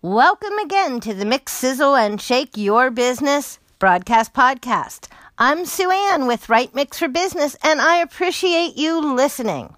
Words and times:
Welcome 0.00 0.56
again 0.58 1.00
to 1.00 1.12
the 1.12 1.24
Mix, 1.24 1.52
Sizzle, 1.52 1.96
and 1.96 2.20
Shake 2.20 2.56
Your 2.56 2.88
Business 2.88 3.58
broadcast 3.80 4.32
podcast. 4.32 5.08
I'm 5.38 5.66
Sue 5.66 5.90
Ann 5.90 6.28
with 6.28 6.48
Right 6.48 6.72
Mix 6.72 7.00
for 7.00 7.08
Business, 7.08 7.56
and 7.64 7.80
I 7.80 7.96
appreciate 7.96 8.76
you 8.76 9.00
listening. 9.00 9.74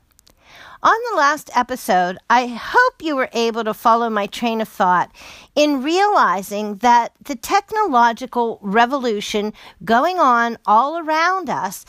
On 0.83 0.97
the 1.11 1.17
last 1.17 1.49
episode, 1.57 2.19
I 2.29 2.49
hope 2.49 3.01
you 3.01 3.17
were 3.17 3.31
able 3.33 3.65
to 3.65 3.73
follow 3.73 4.11
my 4.11 4.27
train 4.27 4.61
of 4.61 4.69
thought 4.69 5.11
in 5.55 5.83
realizing 5.83 6.77
that 6.77 7.13
the 7.25 7.35
technological 7.35 8.59
revolution 8.61 9.55
going 9.87 10.19
on 10.19 10.59
all 10.67 10.99
around 10.99 11.49
us 11.49 11.87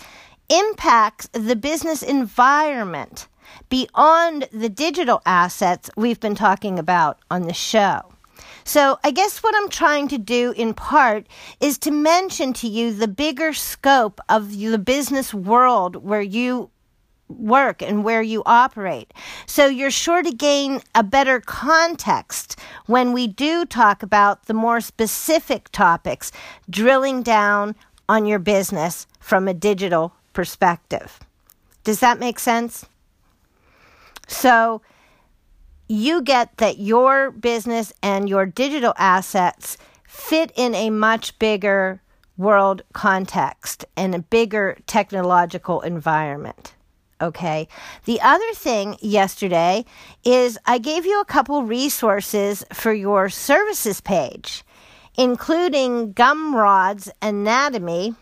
impacts 0.48 1.28
the 1.34 1.58
business 1.58 2.02
environment 2.02 3.28
beyond 3.68 4.48
the 4.54 4.70
digital 4.70 5.22
assets 5.26 5.90
we've 5.98 6.22
been 6.22 6.36
talking 6.36 6.80
about 6.80 7.20
on 7.30 7.42
the 7.42 7.54
show. 7.54 8.14
So 8.64 9.00
I 9.04 9.12
guess 9.12 9.42
what 9.44 9.56
I'm 9.56 9.70
trying 9.70 10.08
to 10.10 10.18
do 10.18 10.54
in 10.56 10.74
part 10.74 11.28
is 11.60 11.78
to 11.80 11.92
mention 11.92 12.54
to 12.54 12.68
you 12.68 12.94
the 12.94 13.08
bigger 13.08 13.54
scope 13.54 14.20
of 14.30 14.58
the 14.58 14.78
business 14.78 15.34
world 15.34 15.96
where 15.98 16.22
you 16.22 16.70
work 17.28 17.82
and 17.82 18.04
where 18.04 18.22
you 18.22 18.44
operate. 18.46 19.14
So 19.46 19.68
you're 19.68 19.92
sure 19.92 20.22
to 20.22 20.32
gain 20.32 20.82
a 20.94 21.04
better 21.04 21.40
context 21.40 22.60
when 22.86 23.14
we 23.14 23.28
do 23.28 23.66
talk 23.66 24.04
about 24.04 24.46
the 24.46 24.54
more 24.54 24.82
specific 24.82 25.70
topics, 25.70 26.32
drilling 26.70 27.24
down 27.24 27.76
on 28.10 28.26
your 28.26 28.40
business 28.40 29.08
from 29.20 29.48
a 29.48 29.54
digital 29.54 30.14
perspective. 30.34 31.20
Does 31.84 32.00
that 32.02 32.20
make 32.20 32.40
sense? 32.40 32.86
So, 34.28 34.82
you 35.92 36.22
get 36.22 36.56
that 36.58 36.80
your 36.80 37.32
business 37.32 37.92
and 38.02 38.30
your 38.30 38.46
digital 38.46 38.94
assets 38.98 39.78
fit 40.06 40.52
in 40.56 40.74
a 40.74 40.90
much 40.90 41.38
bigger 41.38 42.02
world 42.38 42.82
context 42.94 43.84
and 43.98 44.16
a 44.16 44.20
bigger 44.20 44.78
technological 44.88 45.82
environment. 45.82 46.76
Okay. 47.22 47.68
The 48.06 48.22
other 48.22 48.54
thing 48.54 48.98
yesterday 49.02 49.84
is 50.24 50.58
I 50.66 50.78
gave 50.78 51.06
you 51.06 51.20
a 51.20 51.26
couple 51.26 51.64
resources 51.64 52.64
for 52.74 52.94
your 52.94 53.30
services 53.30 54.00
page, 54.00 54.64
including 55.18 56.14
Gumroad's 56.14 57.12
anatomy 57.22 58.16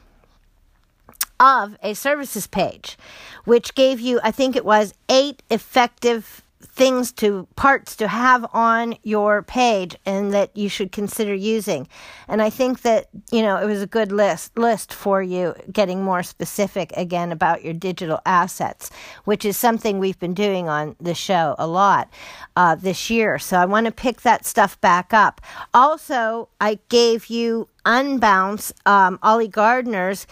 of 1.39 1.78
a 1.83 1.94
services 1.94 2.48
page, 2.48 2.98
which 3.45 3.76
gave 3.76 4.00
you, 4.00 4.20
I 4.23 4.31
think 4.31 4.56
it 4.56 4.66
was 4.66 4.95
eight 5.08 5.44
effective 5.52 6.44
things 6.61 7.11
to 7.13 7.47
parts 7.55 7.95
to 7.95 8.07
have 8.07 8.45
on 8.53 8.95
your 9.03 9.41
page 9.41 9.95
and 10.05 10.33
that 10.33 10.55
you 10.57 10.67
should 10.67 10.91
consider 10.91 11.33
using. 11.33 11.88
And 12.27 12.41
i 12.41 12.49
think 12.49 12.81
that 12.81 13.07
you 13.31 13.41
know 13.41 13.57
it 13.57 13.65
was 13.65 13.81
a 13.81 13.88
good 13.88 14.11
list 14.11 14.57
list 14.57 14.93
for 14.93 15.21
you 15.21 15.55
getting 15.71 16.03
more 16.03 16.21
specific 16.21 16.91
again 16.95 17.31
about 17.31 17.63
your 17.63 17.73
digital 17.73 18.19
assets 18.25 18.91
which 19.23 19.45
is 19.45 19.57
something 19.57 19.99
we've 19.99 20.19
been 20.19 20.33
doing 20.33 20.67
on 20.67 20.95
the 20.99 21.13
show 21.13 21.55
a 21.57 21.67
lot 21.67 22.11
uh, 22.55 22.75
this 22.75 23.09
year. 23.09 23.39
So 23.39 23.57
i 23.57 23.65
want 23.65 23.85
to 23.85 23.91
pick 23.91 24.21
that 24.21 24.45
stuff 24.45 24.80
back 24.81 25.13
up. 25.13 25.41
Also 25.73 26.49
i 26.59 26.80
gave 26.89 27.27
you 27.27 27.69
unbounce 27.85 28.71
um, 28.85 29.17
Oli 29.23 29.47
Gardner's 29.47 30.27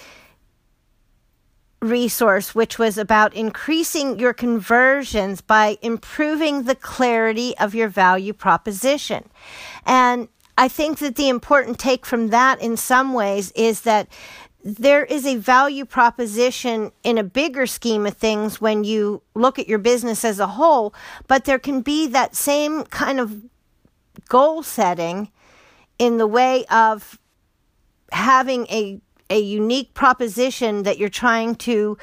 resource, 1.81 2.55
which 2.55 2.79
was 2.79 2.97
about 2.97 3.33
increasing 3.33 4.19
your 4.19 4.33
conversions 4.33 5.41
by 5.41 5.77
improving 5.81 6.63
the 6.63 6.75
clarity 6.75 7.57
of 7.57 7.75
your 7.75 7.87
value 7.87 8.33
proposition. 8.33 9.29
And 9.85 10.27
I 10.57 10.67
think 10.67 10.97
that 10.99 11.15
the 11.15 11.29
important 11.29 11.77
take 11.77 12.05
from 12.05 12.29
that 12.29 12.59
in 12.61 12.77
some 12.77 13.13
ways 13.13 13.51
is 13.51 13.81
that 13.81 14.07
there 14.63 15.05
is 15.05 15.25
a 15.25 15.35
value 15.37 15.85
proposition 15.85 16.91
in 17.03 17.17
a 17.17 17.23
bigger 17.23 17.67
scheme 17.67 18.05
of 18.05 18.17
things 18.17 18.59
when 18.59 18.83
you 18.83 19.21
look 19.35 19.59
at 19.59 19.67
your 19.67 19.77
business 19.77 20.25
as 20.25 20.39
a 20.39 20.47
whole, 20.47 20.93
but 21.27 21.45
there 21.45 21.59
can 21.59 21.81
be 21.81 22.07
that 22.07 22.35
same 22.35 22.83
kind 22.85 23.19
of 23.19 23.43
goal 24.27 24.63
setting 24.63 25.31
in 25.99 26.17
the 26.17 26.27
way 26.27 26.65
of 26.65 27.19
having 28.11 28.65
a 28.67 28.99
a 29.29 29.39
unique 29.39 29.93
proposition 29.93 30.83
that 30.83 30.97
you're 30.97 31.09
trying 31.09 31.55
to 31.55 31.97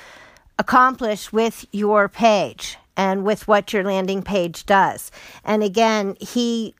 accomplish 0.59 1.33
with 1.33 1.67
your 1.73 2.09
page 2.09 2.77
and 2.97 3.25
with 3.25 3.49
what 3.49 3.73
your 3.73 3.83
landing 3.83 4.23
page 4.23 4.67
does. 4.67 5.11
And 5.45 5.63
again, 5.63 6.17
he 6.21 6.75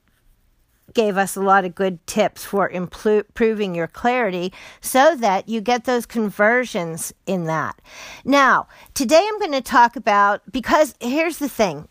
gave 0.93 1.17
us 1.17 1.35
a 1.37 1.41
lot 1.41 1.65
of 1.65 1.75
good 1.75 2.05
tips 2.07 2.45
for 2.45 2.69
improving 2.69 3.75
your 3.75 3.89
clarity 3.89 4.53
so 4.81 5.17
that 5.17 5.49
you 5.49 5.61
get 5.61 5.85
those 5.85 6.07
conversions 6.07 7.13
in 7.27 7.45
that. 7.45 7.81
Now, 8.25 8.69
today 8.95 9.27
I'm 9.29 9.39
going 9.41 9.53
to 9.53 9.61
talk 9.61 9.97
about 9.97 10.41
because 10.51 10.95
here's 11.01 11.39
the 11.39 11.49
thing. 11.49 11.89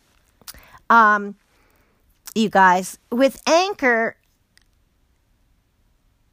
Um, 0.89 1.35
you 2.33 2.49
guys, 2.49 2.97
with 3.11 3.41
Anchor, 3.45 4.15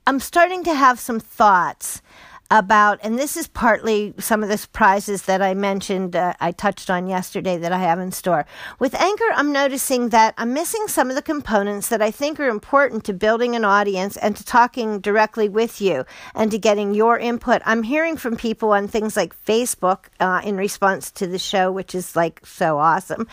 I'm 0.06 0.21
starting 0.21 0.65
to 0.65 0.75
have 0.75 0.99
some 0.99 1.21
thoughts 1.21 2.03
about, 2.50 2.99
and 3.05 3.16
this 3.16 3.37
is 3.37 3.47
partly 3.47 4.12
some 4.19 4.43
of 4.43 4.49
the 4.49 4.59
surprises 4.59 5.22
that 5.22 5.41
I 5.41 5.55
mentioned, 5.55 6.16
uh, 6.16 6.34
I 6.41 6.50
touched 6.50 6.91
on 6.91 7.06
yesterday 7.06 7.56
that 7.59 7.71
I 7.71 7.78
have 7.78 8.00
in 8.00 8.10
store. 8.10 8.44
With 8.81 8.93
Anchor, 8.94 9.31
I'm 9.34 9.53
noticing 9.53 10.09
that 10.09 10.34
I'm 10.37 10.53
missing 10.53 10.89
some 10.89 11.10
of 11.10 11.15
the 11.16 11.22
components 11.22 11.89
that 11.89 12.03
I 12.03 12.10
think 12.10 12.41
are 12.41 12.49
important 12.49 13.05
to 13.05 13.12
building 13.12 13.55
an 13.55 13.65
audience 13.65 14.16
and 14.16 14.37
to 14.37 14.44
talking 14.44 14.99
directly 14.99 15.49
with 15.49 15.81
you 15.81 16.05
and 16.34 16.50
to 16.50 16.59
getting 16.59 16.93
your 16.93 17.16
input. 17.19 17.62
I'm 17.65 17.84
hearing 17.84 18.16
from 18.16 18.37
people 18.37 18.72
on 18.72 18.89
things 18.89 19.16
like 19.16 19.37
Facebook 19.44 20.06
uh, 20.19 20.41
in 20.43 20.56
response 20.56 21.12
to 21.12 21.28
the 21.28 21.39
show, 21.39 21.71
which 21.71 21.94
is 21.94 22.16
like 22.16 22.44
so 22.44 22.78
awesome. 22.78 23.28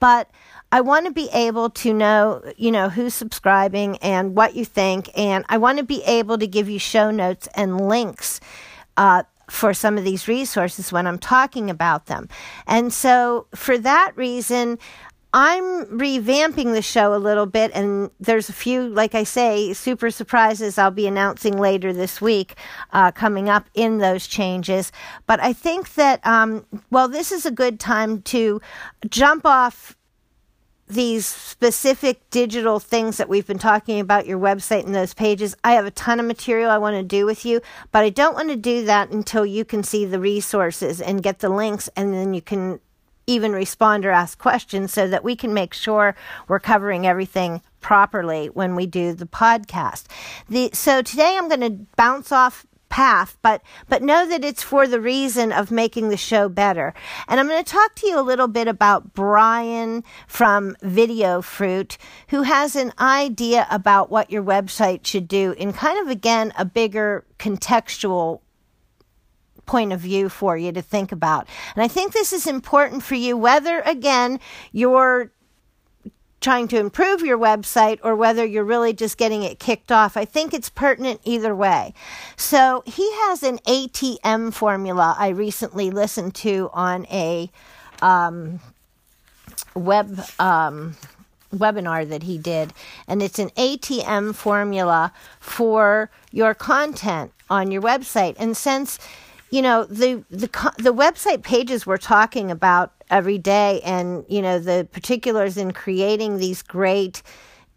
But 0.00 0.28
I 0.72 0.80
want 0.80 1.06
to 1.06 1.12
be 1.12 1.28
able 1.32 1.70
to 1.70 1.92
know, 1.92 2.42
you 2.56 2.70
know, 2.70 2.88
who's 2.88 3.14
subscribing 3.14 3.96
and 3.98 4.34
what 4.34 4.54
you 4.54 4.64
think. 4.64 5.10
And 5.16 5.44
I 5.48 5.58
want 5.58 5.78
to 5.78 5.84
be 5.84 6.02
able 6.04 6.38
to 6.38 6.46
give 6.46 6.68
you 6.68 6.78
show 6.78 7.10
notes 7.10 7.48
and 7.54 7.88
links 7.88 8.40
uh, 8.96 9.22
for 9.48 9.72
some 9.72 9.96
of 9.96 10.04
these 10.04 10.26
resources 10.26 10.90
when 10.90 11.06
I'm 11.06 11.18
talking 11.18 11.70
about 11.70 12.06
them. 12.06 12.28
And 12.66 12.92
so 12.92 13.46
for 13.54 13.78
that 13.78 14.12
reason, 14.16 14.78
I'm 15.32 15.84
revamping 15.86 16.72
the 16.72 16.80
show 16.80 17.14
a 17.14 17.18
little 17.18 17.44
bit, 17.44 17.70
and 17.74 18.10
there's 18.18 18.48
a 18.48 18.54
few, 18.54 18.88
like 18.88 19.14
I 19.14 19.24
say, 19.24 19.74
super 19.74 20.10
surprises 20.10 20.78
I'll 20.78 20.90
be 20.90 21.06
announcing 21.06 21.58
later 21.58 21.92
this 21.92 22.22
week 22.22 22.54
uh, 22.94 23.10
coming 23.10 23.50
up 23.50 23.68
in 23.74 23.98
those 23.98 24.26
changes. 24.26 24.92
But 25.26 25.40
I 25.40 25.52
think 25.52 25.94
that, 25.94 26.26
um, 26.26 26.64
well, 26.90 27.06
this 27.06 27.32
is 27.32 27.44
a 27.44 27.50
good 27.50 27.78
time 27.78 28.22
to 28.22 28.62
jump 29.10 29.44
off 29.44 29.94
these 30.88 31.26
specific 31.26 32.28
digital 32.30 32.78
things 32.78 33.16
that 33.16 33.28
we've 33.28 33.46
been 33.46 33.58
talking 33.58 33.98
about 33.98 34.26
your 34.26 34.38
website 34.38 34.84
and 34.84 34.94
those 34.94 35.14
pages. 35.14 35.56
I 35.64 35.72
have 35.72 35.86
a 35.86 35.90
ton 35.90 36.20
of 36.20 36.26
material 36.26 36.70
I 36.70 36.78
want 36.78 36.96
to 36.96 37.02
do 37.02 37.26
with 37.26 37.44
you, 37.44 37.60
but 37.90 38.04
I 38.04 38.10
don't 38.10 38.34
want 38.34 38.50
to 38.50 38.56
do 38.56 38.84
that 38.84 39.10
until 39.10 39.44
you 39.44 39.64
can 39.64 39.82
see 39.82 40.04
the 40.04 40.20
resources 40.20 41.00
and 41.00 41.22
get 41.22 41.40
the 41.40 41.48
links 41.48 41.88
and 41.96 42.14
then 42.14 42.34
you 42.34 42.42
can 42.42 42.80
even 43.26 43.52
respond 43.52 44.04
or 44.04 44.12
ask 44.12 44.38
questions 44.38 44.92
so 44.92 45.08
that 45.08 45.24
we 45.24 45.34
can 45.34 45.52
make 45.52 45.74
sure 45.74 46.14
we're 46.46 46.60
covering 46.60 47.06
everything 47.06 47.60
properly 47.80 48.46
when 48.46 48.76
we 48.76 48.86
do 48.86 49.12
the 49.12 49.26
podcast. 49.26 50.04
The, 50.48 50.70
so 50.72 51.02
today 51.02 51.36
I'm 51.36 51.48
going 51.48 51.60
to 51.60 51.86
bounce 51.96 52.30
off 52.30 52.64
path, 52.88 53.36
but 53.42 53.62
but 53.88 54.02
know 54.02 54.26
that 54.26 54.44
it's 54.44 54.62
for 54.62 54.86
the 54.86 55.00
reason 55.00 55.52
of 55.52 55.70
making 55.70 56.08
the 56.08 56.16
show 56.16 56.48
better. 56.48 56.94
And 57.28 57.38
I'm 57.38 57.48
going 57.48 57.62
to 57.62 57.70
talk 57.70 57.94
to 57.96 58.06
you 58.06 58.18
a 58.18 58.22
little 58.22 58.48
bit 58.48 58.68
about 58.68 59.14
Bryan 59.14 60.04
from 60.26 60.76
Video 60.82 61.42
Fruit, 61.42 61.98
who 62.28 62.42
has 62.42 62.76
an 62.76 62.92
idea 62.98 63.66
about 63.70 64.10
what 64.10 64.30
your 64.30 64.42
website 64.42 65.06
should 65.06 65.28
do 65.28 65.52
in 65.52 65.72
kind 65.72 65.98
of 66.00 66.08
again 66.08 66.52
a 66.58 66.64
bigger 66.64 67.24
contextual 67.38 68.40
point 69.66 69.92
of 69.92 70.00
view 70.00 70.28
for 70.28 70.56
you 70.56 70.72
to 70.72 70.80
think 70.80 71.12
about. 71.12 71.46
And 71.74 71.82
I 71.82 71.88
think 71.88 72.12
this 72.12 72.32
is 72.32 72.46
important 72.46 73.02
for 73.02 73.16
you, 73.16 73.36
whether 73.36 73.80
again 73.80 74.40
you're 74.72 75.32
trying 76.40 76.68
to 76.68 76.78
improve 76.78 77.22
your 77.22 77.38
website 77.38 77.98
or 78.02 78.14
whether 78.14 78.44
you're 78.44 78.64
really 78.64 78.92
just 78.92 79.16
getting 79.16 79.42
it 79.42 79.58
kicked 79.58 79.90
off. 79.90 80.16
I 80.16 80.24
think 80.24 80.52
it's 80.52 80.68
pertinent 80.68 81.20
either 81.24 81.54
way. 81.54 81.94
So 82.36 82.82
he 82.86 83.10
has 83.22 83.42
an 83.42 83.58
ATM 83.66 84.52
formula 84.52 85.16
I 85.18 85.28
recently 85.28 85.90
listened 85.90 86.34
to 86.36 86.70
on 86.72 87.06
a 87.06 87.50
um, 88.02 88.60
web 89.74 90.20
um, 90.38 90.96
webinar 91.54 92.08
that 92.08 92.24
he 92.24 92.38
did, 92.38 92.72
and 93.08 93.22
it's 93.22 93.38
an 93.38 93.50
ATM 93.50 94.34
formula 94.34 95.12
for 95.40 96.10
your 96.30 96.54
content 96.54 97.32
on 97.48 97.70
your 97.70 97.82
website. 97.82 98.36
And 98.38 98.56
since 98.56 98.98
you 99.50 99.62
know 99.62 99.84
the 99.84 100.24
the 100.30 100.48
the 100.78 100.94
website 100.94 101.42
pages 101.42 101.86
we're 101.86 101.96
talking 101.96 102.50
about 102.50 102.92
every 103.10 103.38
day 103.38 103.80
and 103.84 104.24
you 104.28 104.42
know 104.42 104.58
the 104.58 104.86
particulars 104.92 105.56
in 105.56 105.72
creating 105.72 106.38
these 106.38 106.62
great 106.62 107.22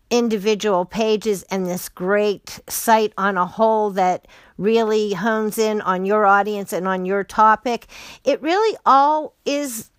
individual 0.10 0.86
pages 0.86 1.44
and 1.44 1.66
this 1.68 1.88
great 1.88 2.60
site 2.68 3.14
on 3.18 3.38
a 3.38 3.46
whole 3.46 3.92
that 3.92 4.28
really 4.58 5.14
hones 5.14 5.58
in 5.58 5.82
on 5.82 6.06
your 6.06 6.26
audience 6.26 6.74
and 6.74 6.88
on 6.88 7.06
your 7.06 7.24
topic. 7.24 7.86
It 8.24 8.42
really 8.42 8.78
all 8.86 9.36
is 9.46 9.92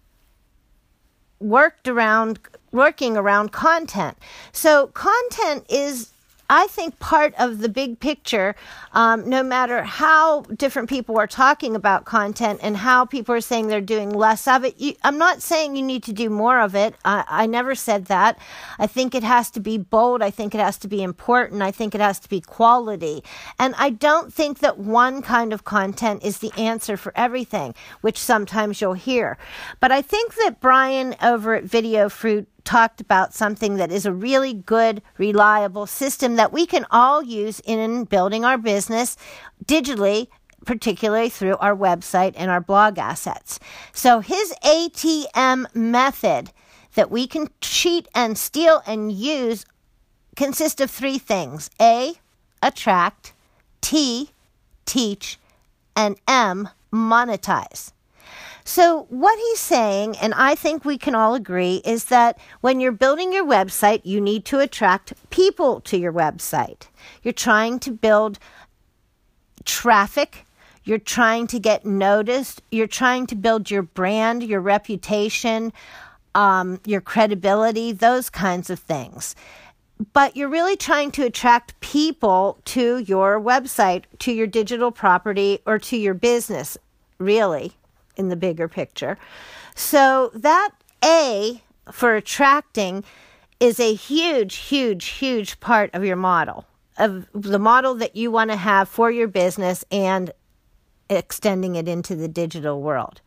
worked 1.39 1.89
around 1.89 2.41
working 2.73 3.17
around 3.17 3.53
content. 3.53 4.17
So 4.53 4.89
content 4.89 5.65
is 5.69 6.11
I 6.51 6.67
think 6.67 6.99
part 6.99 7.33
of 7.39 7.61
the 7.61 7.69
big 7.69 8.01
picture, 8.01 8.57
um, 8.93 9.29
no 9.29 9.45
matter 9.45 9.85
how 9.85 10.41
different 10.43 10.89
people 10.89 11.17
are 11.17 11.29
talking 11.29 11.77
about 11.77 12.07
content 12.07 12.59
and 12.61 12.77
how 12.77 13.05
people 13.05 13.37
are 13.37 13.41
saying 13.41 13.69
they're 13.69 13.81
doing 13.81 14.11
less 14.11 14.49
of 14.49 14.65
it, 14.65 14.75
you, 14.77 14.97
I'm 15.05 15.17
not 15.17 15.43
saying 15.43 15.77
you 15.77 15.83
need 15.83 16.03
to 16.03 16.13
do 16.13 16.29
more 16.29 16.59
of 16.59 16.75
it. 16.75 16.97
I, 17.05 17.25
I 17.29 17.47
never 17.47 17.77
said 17.77 18.07
that. 18.07 18.37
I 18.81 18.89
think 18.89 19.15
it 19.15 19.23
has 19.23 19.49
to 19.53 19.61
be 19.61 19.79
bold. 19.79 20.23
I 20.23 20.33
think 20.33 20.53
it 20.53 20.59
has 20.59 20.77
to 20.79 20.89
be 20.89 21.05
important. 21.05 21.63
I 21.63 21.71
think 21.71 21.95
it 21.95 22.01
has 22.01 22.19
to 22.19 22.29
be 22.29 22.41
quality. 22.41 23.23
And 23.61 23.77
I 23.79 23.91
don't 23.91 24.35
think 24.35 24.59
that 24.59 24.77
one 24.77 25.23
kind 25.23 25.53
of 25.53 25.63
content 25.63 26.25
is 26.25 26.39
the 26.39 26.51
answer 26.59 26.97
for 26.97 27.13
everything, 27.15 27.77
which 28.01 28.19
sometimes 28.19 28.81
you'll 28.81 28.95
hear. 28.95 29.39
But 29.79 29.93
I 29.93 30.03
think 30.03 30.35
that 30.35 30.59
Bryan 30.59 31.15
over 31.23 31.55
at 31.55 31.63
Video 31.63 32.09
Fruit 32.09 32.49
talked 32.65 33.01
about 33.01 33.35
something 33.35 33.77
that 33.77 33.91
is 33.91 34.07
a 34.07 34.13
really 34.13 34.53
good, 34.53 35.03
reliable 35.19 35.87
system 35.87 36.37
that 36.37 36.53
we 36.53 36.67
can 36.67 36.87
all 36.91 37.23
use 37.23 37.61
in 37.65 38.05
building 38.05 38.45
our 38.45 38.59
business 38.59 39.17
digitally, 39.65 40.29
particularly 40.67 41.29
through 41.29 41.57
our 41.57 41.75
website 41.75 42.35
and 42.37 42.51
our 42.51 42.61
blog 42.61 42.99
assets. 42.99 43.59
So 43.93 44.21
his 44.21 44.53
ATM 44.65 45.75
method 45.75 46.53
that 46.95 47.11
we 47.11 47.27
can 47.27 47.49
cheat 47.61 48.09
and 48.15 48.37
steal 48.37 48.83
and 48.87 49.13
use 49.13 49.65
consists 50.37 50.81
of 50.81 50.91
three 50.91 51.19
things. 51.19 51.71
A, 51.81 52.15
attract, 52.63 53.33
T, 53.81 54.31
teach, 54.87 55.39
and 55.97 56.17
M, 56.27 56.69
monetize. 56.93 57.93
So, 58.73 59.07
what 59.09 59.37
he's 59.37 59.59
saying, 59.59 60.17
and 60.19 60.33
I 60.33 60.55
think 60.55 60.85
we 60.85 60.97
can 60.97 61.17
all 61.17 61.35
agree, 61.35 61.83
is 61.85 62.05
that 62.05 62.39
when 62.61 62.79
you're 62.79 62.93
building 62.93 63.33
your 63.33 63.45
website, 63.45 64.03
you 64.05 64.21
need 64.21 64.45
to 64.45 64.61
attract 64.61 65.13
people 65.31 65.81
to 65.81 65.99
your 65.99 66.13
website. 66.13 66.87
You're 67.25 67.33
trying 67.33 67.81
to 67.81 67.91
build 67.91 68.39
traffic. 69.65 70.47
You're 70.85 71.01
trying 71.01 71.49
to 71.49 71.59
get 71.59 71.85
noticed. 71.85 72.63
You're 72.71 72.87
trying 72.87 73.27
to 73.27 73.35
build 73.35 73.73
your 73.73 73.83
brand, 73.83 74.45
your 74.45 74.61
reputation, 74.61 75.73
um, 76.37 76.79
your 76.87 77.01
credibility, 77.01 77.91
those 77.91 78.31
kinds 78.31 78.71
of 78.71 78.79
things. 78.79 79.35
But 80.13 80.37
you're 80.37 80.49
really 80.49 80.77
trying 80.77 81.11
to 81.13 81.25
attract 81.25 81.81
people 81.81 82.61
to 82.67 82.99
your 82.99 83.41
website, 83.41 84.05
to 84.21 84.33
your 84.33 84.47
digital 84.47 84.93
property, 84.93 85.59
or 85.67 85.81
to 85.81 85.97
your 85.97 86.15
business, 86.15 86.79
really 87.19 87.75
in 88.21 88.29
the 88.29 88.37
bigger 88.37 88.69
picture. 88.69 89.19
So 89.75 90.31
that 90.35 90.71
A 91.05 91.63
for 91.91 92.15
attracting 92.15 93.03
is 93.59 93.81
a 93.81 93.95
huge, 93.95 94.57
huge, 94.57 95.07
huge 95.07 95.59
part 95.59 95.91
of 95.93 96.05
your 96.05 96.17
model, 96.17 96.67
of 96.99 97.27
the 97.35 97.59
model 97.59 97.95
that 97.97 98.15
you 98.15 98.31
want 98.31 98.51
to 98.51 98.57
have 98.57 98.89
for 98.89 99.11
your 99.11 99.27
business 99.27 99.85
and 99.91 100.31
extending 101.09 101.75
it 101.75 101.89
into 101.89 102.15
the 102.15 102.29
digital 102.29 102.81
world. 102.81 103.21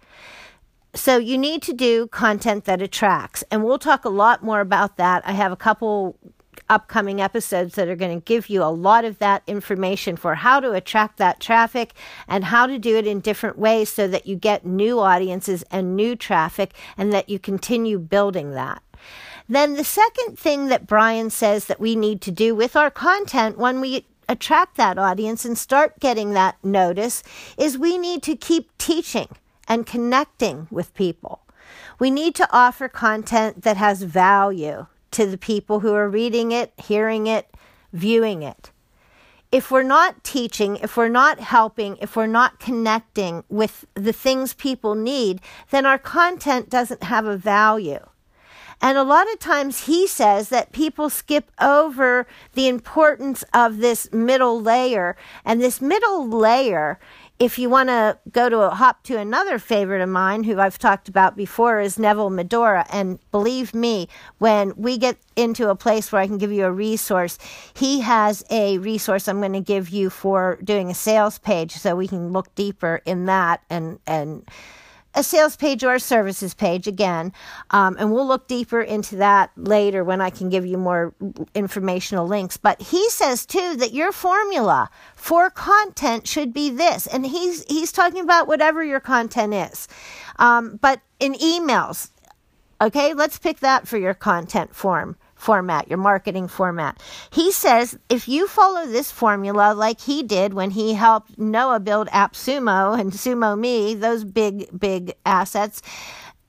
So 0.95 1.17
you 1.17 1.37
need 1.37 1.61
to 1.63 1.73
do 1.73 2.07
content 2.07 2.65
that 2.65 2.81
attracts. 2.81 3.43
And 3.49 3.63
we'll 3.63 3.79
talk 3.79 4.05
a 4.05 4.09
lot 4.09 4.43
more 4.43 4.61
about 4.61 4.97
that. 4.97 5.23
I 5.27 5.31
have 5.31 5.51
a 5.51 5.57
couple 5.57 6.17
upcoming 6.73 7.21
episodes 7.21 7.75
that 7.75 7.87
are 7.87 7.95
going 7.95 8.19
to 8.19 8.25
give 8.25 8.49
you 8.49 8.63
a 8.63 8.65
lot 8.73 9.05
of 9.05 9.19
that 9.19 9.43
information 9.45 10.15
for 10.15 10.33
how 10.33 10.59
to 10.59 10.71
attract 10.71 11.17
that 11.17 11.39
traffic 11.39 11.93
and 12.27 12.45
how 12.45 12.65
to 12.65 12.79
do 12.79 12.97
it 12.97 13.05
in 13.05 13.19
different 13.19 13.59
ways 13.59 13.89
so 13.89 14.07
that 14.07 14.25
you 14.25 14.35
get 14.35 14.65
new 14.65 14.99
audiences 14.99 15.63
and 15.69 15.95
new 15.95 16.15
traffic 16.15 16.73
and 16.97 17.13
that 17.13 17.29
you 17.29 17.37
continue 17.37 17.99
building 17.99 18.51
that. 18.51 18.81
Then 19.47 19.75
the 19.75 19.83
second 19.83 20.39
thing 20.39 20.67
that 20.67 20.87
Bryan 20.87 21.29
says 21.29 21.65
that 21.65 21.79
we 21.79 21.95
need 21.95 22.21
to 22.21 22.31
do 22.31 22.55
with 22.55 22.75
our 22.75 22.89
content 22.89 23.57
when 23.57 23.79
we 23.79 24.05
attract 24.27 24.77
that 24.77 24.97
audience 24.97 25.45
and 25.45 25.57
start 25.57 25.99
getting 25.99 26.33
that 26.33 26.55
notice 26.63 27.21
is 27.57 27.77
we 27.77 27.97
need 27.97 28.23
to 28.23 28.35
keep 28.35 28.75
teaching 28.77 29.27
and 29.67 29.85
connecting 29.85 30.67
with 30.71 30.93
people. 30.95 31.41
We 31.99 32.09
need 32.09 32.33
to 32.35 32.47
offer 32.51 32.87
content 32.87 33.63
that 33.63 33.77
has 33.77 34.01
value 34.01 34.87
to 35.13 35.25
the 35.25 35.37
people 35.37 35.79
who 35.79 35.93
are 35.93 36.09
reading 36.09 36.51
it, 36.51 36.73
hearing 36.77 37.27
it, 37.27 37.49
viewing 37.91 38.43
it. 38.43 38.71
If 39.51 39.69
we're 39.69 39.83
not 39.83 40.23
teaching, 40.23 40.77
if 40.77 40.97
we're 40.97 41.09
not 41.09 41.39
helping, 41.39 41.97
if 41.97 42.15
we're 42.15 42.25
not 42.25 42.59
connecting 42.59 43.43
with 43.49 43.85
the 43.93 44.13
things 44.13 44.53
people 44.53 44.95
need, 44.95 45.41
then 45.69 45.85
our 45.85 45.99
content 45.99 46.69
doesn't 46.69 47.03
have 47.03 47.25
a 47.25 47.37
value. 47.37 47.99
And 48.81 48.97
a 48.97 49.03
lot 49.03 49.31
of 49.31 49.39
times 49.39 49.85
he 49.85 50.07
says 50.07 50.49
that 50.49 50.73
people 50.73 51.09
skip 51.09 51.49
over 51.61 52.27
the 52.53 52.67
importance 52.67 53.43
of 53.53 53.77
this 53.77 54.11
middle 54.11 54.61
layer. 54.61 55.15
And 55.45 55.61
this 55.61 55.79
middle 55.79 56.27
layer 56.27 56.99
if 57.39 57.57
you 57.57 57.69
want 57.69 57.89
to 57.89 58.17
go 58.31 58.47
to 58.47 58.59
a 58.59 58.69
hop 58.69 59.03
to 59.03 59.17
another 59.17 59.59
favorite 59.59 60.01
of 60.01 60.09
mine 60.09 60.43
who 60.43 60.59
I've 60.59 60.77
talked 60.77 61.09
about 61.09 61.35
before 61.35 61.79
is 61.81 61.99
Neville 61.99 62.29
Medhora. 62.29 62.85
and 62.91 63.19
believe 63.31 63.73
me 63.73 64.07
when 64.37 64.73
we 64.77 64.97
get 64.97 65.17
into 65.35 65.69
a 65.69 65.75
place 65.75 66.11
where 66.11 66.21
I 66.21 66.27
can 66.27 66.37
give 66.37 66.51
you 66.51 66.65
a 66.65 66.71
resource 66.71 67.37
he 67.73 68.01
has 68.01 68.43
a 68.49 68.77
resource 68.77 69.27
I'm 69.27 69.39
going 69.39 69.53
to 69.53 69.61
give 69.61 69.89
you 69.89 70.09
for 70.09 70.59
doing 70.63 70.91
a 70.91 70.95
sales 70.95 71.39
page 71.39 71.73
so 71.73 71.95
we 71.95 72.07
can 72.07 72.31
look 72.31 72.53
deeper 72.55 73.01
in 73.05 73.25
that 73.25 73.61
and 73.69 73.99
and 74.05 74.47
a 75.15 75.23
sales 75.23 75.55
page 75.55 75.83
or 75.83 75.95
a 75.95 75.99
services 75.99 76.53
page 76.53 76.87
again. 76.87 77.33
Um, 77.71 77.95
and 77.99 78.11
we'll 78.11 78.27
look 78.27 78.47
deeper 78.47 78.81
into 78.81 79.15
that 79.17 79.51
later 79.55 80.03
when 80.03 80.21
I 80.21 80.29
can 80.29 80.49
give 80.49 80.65
you 80.65 80.77
more 80.77 81.13
informational 81.53 82.27
links. 82.27 82.57
But 82.57 82.81
he 82.81 83.09
says 83.09 83.45
too 83.45 83.75
that 83.77 83.93
your 83.93 84.11
formula 84.11 84.89
for 85.15 85.49
content 85.49 86.27
should 86.27 86.53
be 86.53 86.69
this. 86.69 87.07
And 87.07 87.25
he's, 87.25 87.63
he's 87.65 87.91
talking 87.91 88.21
about 88.21 88.47
whatever 88.47 88.83
your 88.83 88.99
content 88.99 89.53
is. 89.53 89.87
Um, 90.37 90.79
but 90.81 91.01
in 91.19 91.33
emails, 91.35 92.09
okay, 92.81 93.13
let's 93.13 93.37
pick 93.37 93.59
that 93.59 93.87
for 93.87 93.97
your 93.97 94.13
content 94.13 94.75
form 94.75 95.17
format, 95.43 95.89
your 95.89 95.97
marketing 95.97 96.47
format. 96.47 97.01
He 97.29 97.51
says 97.51 97.97
if 98.09 98.27
you 98.27 98.47
follow 98.47 98.87
this 98.87 99.11
formula 99.11 99.73
like 99.73 99.99
he 100.01 100.23
did 100.23 100.53
when 100.53 100.71
he 100.71 100.93
helped 100.93 101.37
Noah 101.37 101.79
build 101.79 102.07
AppSumo 102.07 102.97
and 102.99 103.11
SumoMe, 103.11 103.99
those 103.99 104.23
big, 104.23 104.67
big 104.79 105.13
assets, 105.25 105.81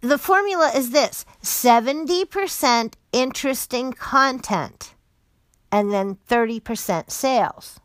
the 0.00 0.19
formula 0.19 0.71
is 0.75 0.90
this 0.90 1.25
70% 1.42 2.95
interesting 3.12 3.92
content 3.92 4.95
and 5.73 5.92
then 5.92 6.19
30% 6.28 7.11
sales. 7.11 7.80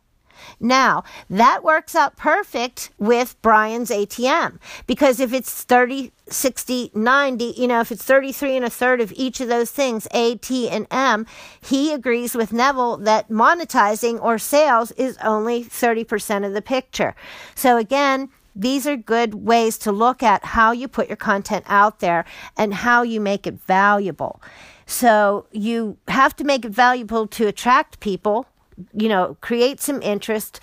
Now, 0.58 1.04
that 1.28 1.62
works 1.62 1.94
out 1.94 2.16
perfect 2.16 2.90
with 2.98 3.40
Bryan's 3.42 3.90
ATM 3.90 4.58
because 4.86 5.20
if 5.20 5.32
it's 5.32 5.62
30, 5.62 6.12
60, 6.28 6.90
90, 6.94 7.54
you 7.56 7.68
know, 7.68 7.80
if 7.80 7.90
it's 7.90 8.04
33 8.04 8.56
and 8.56 8.64
a 8.64 8.70
third 8.70 9.00
of 9.00 9.12
each 9.16 9.40
of 9.40 9.48
those 9.48 9.70
things, 9.70 10.06
A, 10.12 10.36
T, 10.36 10.68
and 10.68 10.86
M, 10.90 11.26
he 11.60 11.92
agrees 11.92 12.34
with 12.34 12.52
Neville 12.52 12.98
that 12.98 13.28
monetizing 13.28 14.22
or 14.22 14.38
sales 14.38 14.90
is 14.92 15.16
only 15.18 15.64
30% 15.64 16.46
of 16.46 16.52
the 16.52 16.62
picture. 16.62 17.14
So 17.54 17.76
again, 17.76 18.30
these 18.54 18.86
are 18.86 18.96
good 18.96 19.34
ways 19.34 19.78
to 19.78 19.92
look 19.92 20.22
at 20.22 20.44
how 20.44 20.72
you 20.72 20.88
put 20.88 21.08
your 21.08 21.16
content 21.16 21.64
out 21.68 22.00
there 22.00 22.24
and 22.56 22.74
how 22.74 23.02
you 23.02 23.20
make 23.20 23.46
it 23.46 23.54
valuable. 23.66 24.42
So 24.86 25.46
you 25.52 25.98
have 26.08 26.34
to 26.36 26.44
make 26.44 26.64
it 26.64 26.72
valuable 26.72 27.26
to 27.28 27.46
attract 27.46 28.00
people 28.00 28.46
you 28.92 29.08
know, 29.08 29.36
create 29.40 29.80
some 29.80 30.02
interest, 30.02 30.60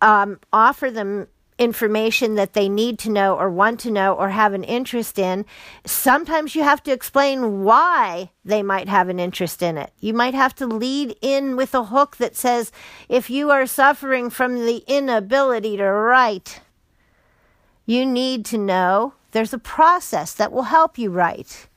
um, 0.00 0.40
offer 0.52 0.90
them 0.90 1.28
information 1.58 2.34
that 2.34 2.52
they 2.52 2.68
need 2.68 2.98
to 2.98 3.10
know 3.10 3.34
or 3.34 3.50
want 3.50 3.80
to 3.80 3.90
know 3.90 4.12
or 4.12 4.28
have 4.28 4.52
an 4.52 4.64
interest 4.64 5.18
in. 5.18 5.44
Sometimes 5.86 6.54
you 6.54 6.62
have 6.62 6.82
to 6.82 6.92
explain 6.92 7.64
why 7.64 8.30
they 8.44 8.62
might 8.62 8.88
have 8.88 9.08
an 9.08 9.18
interest 9.18 9.62
in 9.62 9.78
it. 9.78 9.90
You 10.00 10.12
might 10.12 10.34
have 10.34 10.54
to 10.56 10.66
lead 10.66 11.16
in 11.22 11.56
with 11.56 11.74
a 11.74 11.84
hook 11.84 12.16
that 12.18 12.36
says, 12.36 12.72
if 13.08 13.30
you 13.30 13.50
are 13.50 13.66
suffering 13.66 14.28
from 14.28 14.66
the 14.66 14.84
inability 14.86 15.78
to 15.78 15.84
write, 15.84 16.60
you 17.86 18.04
need 18.04 18.44
to 18.46 18.58
know 18.58 19.14
there's 19.30 19.54
a 19.54 19.58
process 19.58 20.34
that 20.34 20.52
will 20.52 20.64
help 20.64 20.98
you 20.98 21.10
write. 21.10 21.68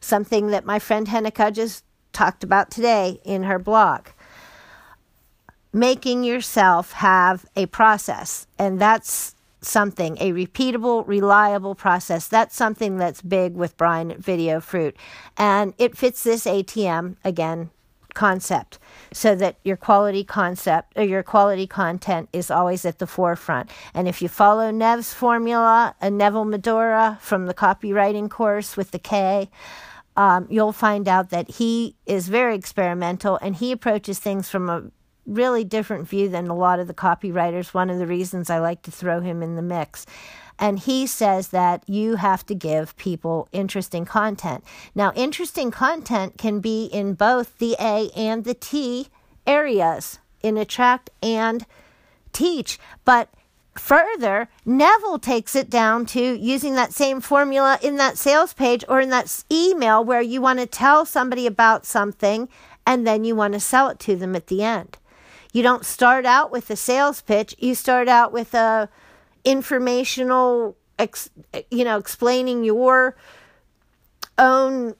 Something 0.00 0.48
that 0.48 0.64
my 0.64 0.78
friend 0.78 1.06
Hennika 1.06 1.52
just 1.52 1.84
talked 2.12 2.44
about 2.44 2.70
today 2.70 3.20
in 3.24 3.44
her 3.44 3.58
blog 3.58 4.08
making 5.72 6.24
yourself 6.24 6.92
have 6.92 7.46
a 7.56 7.66
process. 7.66 8.46
And 8.58 8.80
that's 8.80 9.34
something, 9.60 10.18
a 10.20 10.32
repeatable, 10.32 11.06
reliable 11.06 11.74
process. 11.74 12.28
That's 12.28 12.54
something 12.54 12.98
that's 12.98 13.22
big 13.22 13.54
with 13.54 13.76
Bryan 13.76 14.16
Video 14.18 14.60
Fruit. 14.60 14.96
And 15.36 15.72
it 15.78 15.96
fits 15.96 16.22
this 16.22 16.44
ATM 16.44 17.16
again 17.24 17.70
concept 18.14 18.78
so 19.12 19.34
that 19.34 19.56
your 19.64 19.76
quality 19.76 20.22
concept 20.24 20.92
or 20.96 21.02
your 21.02 21.22
quality 21.22 21.66
content 21.66 22.28
is 22.32 22.50
always 22.50 22.84
at 22.84 22.98
the 22.98 23.06
forefront. 23.06 23.70
And 23.94 24.06
if 24.06 24.20
you 24.20 24.28
follow 24.28 24.70
Nev's 24.70 25.14
formula, 25.14 25.94
a 26.00 26.10
Neville 26.10 26.44
Medhora 26.44 27.18
from 27.20 27.46
the 27.46 27.54
copywriting 27.54 28.28
course 28.28 28.76
with 28.76 28.90
the 28.90 28.98
K, 28.98 29.48
um, 30.16 30.46
you'll 30.50 30.72
find 30.72 31.08
out 31.08 31.30
that 31.30 31.52
he 31.52 31.96
is 32.04 32.28
very 32.28 32.54
experimental 32.54 33.38
and 33.40 33.56
he 33.56 33.72
approaches 33.72 34.18
things 34.18 34.50
from 34.50 34.68
a 34.68 34.82
really 35.26 35.64
different 35.64 36.08
view 36.08 36.28
than 36.28 36.48
a 36.48 36.56
lot 36.56 36.80
of 36.80 36.86
the 36.86 36.94
copywriters. 36.94 37.74
One 37.74 37.90
of 37.90 37.98
the 37.98 38.06
reasons 38.06 38.50
I 38.50 38.58
like 38.58 38.82
to 38.82 38.90
throw 38.90 39.20
him 39.20 39.42
in 39.42 39.56
the 39.56 39.62
mix. 39.62 40.06
And 40.58 40.78
he 40.78 41.06
says 41.06 41.48
that 41.48 41.82
you 41.88 42.16
have 42.16 42.44
to 42.46 42.54
give 42.54 42.96
people 42.96 43.48
interesting 43.52 44.04
content. 44.04 44.62
Now, 44.94 45.12
interesting 45.14 45.70
content 45.70 46.38
can 46.38 46.60
be 46.60 46.84
in 46.84 47.14
both 47.14 47.58
the 47.58 47.76
A 47.80 48.10
and 48.14 48.44
the 48.44 48.54
T 48.54 49.08
areas 49.46 50.18
in 50.42 50.56
attract 50.56 51.10
and 51.22 51.66
teach. 52.32 52.78
But 53.04 53.28
further, 53.74 54.48
Neville 54.64 55.18
takes 55.18 55.56
it 55.56 55.70
down 55.70 56.06
to 56.06 56.20
using 56.20 56.74
that 56.74 56.92
same 56.92 57.20
formula 57.20 57.78
in 57.82 57.96
that 57.96 58.18
sales 58.18 58.52
page 58.52 58.84
or 58.88 59.00
in 59.00 59.10
that 59.10 59.44
email 59.50 60.04
where 60.04 60.20
you 60.20 60.40
want 60.40 60.58
to 60.58 60.66
tell 60.66 61.04
somebody 61.04 61.46
about 61.46 61.86
something 61.86 62.48
and 62.86 63.06
then 63.06 63.24
you 63.24 63.34
want 63.34 63.54
to 63.54 63.60
sell 63.60 63.88
it 63.88 63.98
to 64.00 64.16
them 64.16 64.36
at 64.36 64.48
the 64.48 64.62
end. 64.62 64.98
You 65.52 65.62
don't 65.62 65.84
start 65.84 66.24
out 66.24 66.50
with 66.50 66.70
a 66.70 66.76
sales 66.76 67.20
pitch, 67.20 67.54
you 67.58 67.74
start 67.74 68.08
out 68.08 68.32
with 68.32 68.54
a 68.54 68.88
informational 69.44 70.76
ex, 70.98 71.30
you 71.70 71.84
know 71.84 71.98
explaining 71.98 72.64
your 72.64 73.16
own 74.38 74.94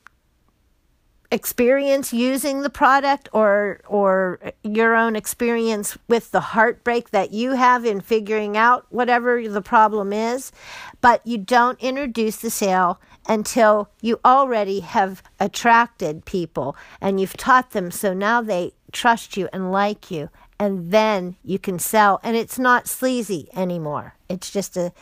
experience 1.32 2.12
using 2.12 2.60
the 2.60 2.68
product 2.68 3.26
or 3.32 3.80
or 3.86 4.38
your 4.62 4.94
own 4.94 5.16
experience 5.16 5.96
with 6.06 6.30
the 6.30 6.40
heartbreak 6.40 7.10
that 7.10 7.32
you 7.32 7.52
have 7.52 7.86
in 7.86 8.02
figuring 8.02 8.54
out 8.54 8.86
whatever 8.90 9.48
the 9.48 9.62
problem 9.62 10.12
is. 10.12 10.52
But 11.00 11.26
you 11.26 11.38
don't 11.38 11.80
introduce 11.80 12.36
the 12.36 12.50
sale 12.50 13.00
until 13.26 13.88
you 14.02 14.20
already 14.24 14.80
have 14.80 15.22
attracted 15.40 16.26
people 16.26 16.76
and 17.00 17.18
you've 17.18 17.36
taught 17.36 17.70
them. 17.70 17.90
So 17.90 18.12
now 18.12 18.42
they 18.42 18.72
trust 18.92 19.36
you 19.36 19.48
and 19.52 19.72
like 19.72 20.10
you 20.10 20.28
and 20.62 20.92
then 20.92 21.34
you 21.42 21.58
can 21.58 21.80
sell. 21.80 22.20
And 22.22 22.36
it's 22.36 22.56
not 22.56 22.86
sleazy 22.86 23.48
anymore. 23.52 24.14
It's 24.28 24.48
just 24.48 24.76
a 24.76 24.92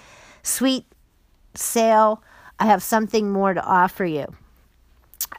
sweet 0.42 0.86
sale. 1.54 2.22
I 2.58 2.64
have 2.64 2.82
something 2.82 3.30
more 3.30 3.52
to 3.52 3.62
offer 3.62 4.06
you. 4.06 4.24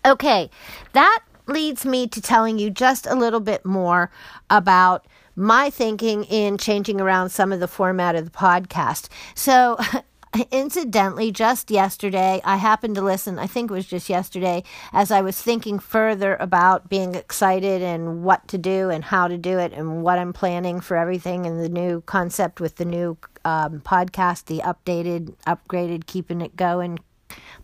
Okay, 0.06 0.52
that 0.94 1.22
leads 1.48 1.86
me 1.86 2.08
to 2.08 2.22
telling 2.22 2.60
you 2.60 2.70
just 2.70 3.08
a 3.08 3.16
little 3.16 3.40
bit 3.40 3.66
more 3.66 4.12
about 4.52 5.08
my 5.36 5.72
thinking 5.72 6.24
in 6.26 6.60
changing 6.60 7.02
around 7.02 7.32
some 7.32 7.52
of 7.52 7.60
the 7.60 7.68
format 7.68 8.16
of 8.16 8.26
the 8.26 8.32
podcast. 8.32 9.10
So, 9.34 9.80
incidentally, 10.52 11.32
just 11.32 11.72
yesterday, 11.72 12.42
I 12.44 12.58
happened 12.58 12.96
to 12.96 13.02
listen, 13.02 13.38
I 13.38 13.48
think 13.48 13.70
it 13.70 13.74
was 13.74 13.86
just 13.86 14.10
yesterday, 14.10 14.64
as 14.94 15.12
I 15.12 15.22
was 15.22 15.42
thinking 15.42 15.80
further 15.80 16.36
about 16.36 16.90
being 16.90 17.16
excited 17.16 17.82
and 17.82 18.24
what 18.24 18.48
to 18.50 18.58
do 18.58 18.90
and 18.90 19.04
how 19.04 19.28
to 19.28 19.38
do 19.38 19.60
it 19.60 19.74
and 19.74 20.04
what 20.04 20.20
I'm 20.20 20.34
planning 20.34 20.80
for 20.80 20.96
everything 20.96 21.46
and 21.46 21.60
the 21.60 21.70
new 21.70 22.02
concept 22.02 22.62
with 22.62 22.78
the 22.78 22.86
new 22.86 23.18
um, 23.44 23.82
podcast, 23.82 24.46
the 24.46 24.60
updated, 24.60 25.36
upgraded, 25.46 26.06
keeping 26.06 26.42
it 26.42 26.56
going 26.56 27.00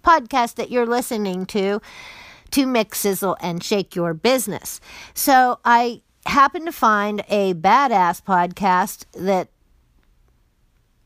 podcast 0.03 0.55
that 0.55 0.71
you're 0.71 0.86
listening 0.86 1.45
to 1.45 1.81
to 2.51 2.65
mix, 2.65 3.00
sizzle, 3.00 3.36
and 3.41 3.62
shake 3.62 3.95
your 3.95 4.13
business. 4.13 4.79
So 5.13 5.59
I 5.65 6.01
happened 6.25 6.65
to 6.65 6.71
find 6.71 7.24
a 7.27 7.53
badass 7.53 8.24
podcast 8.24 9.05
that 9.13 9.50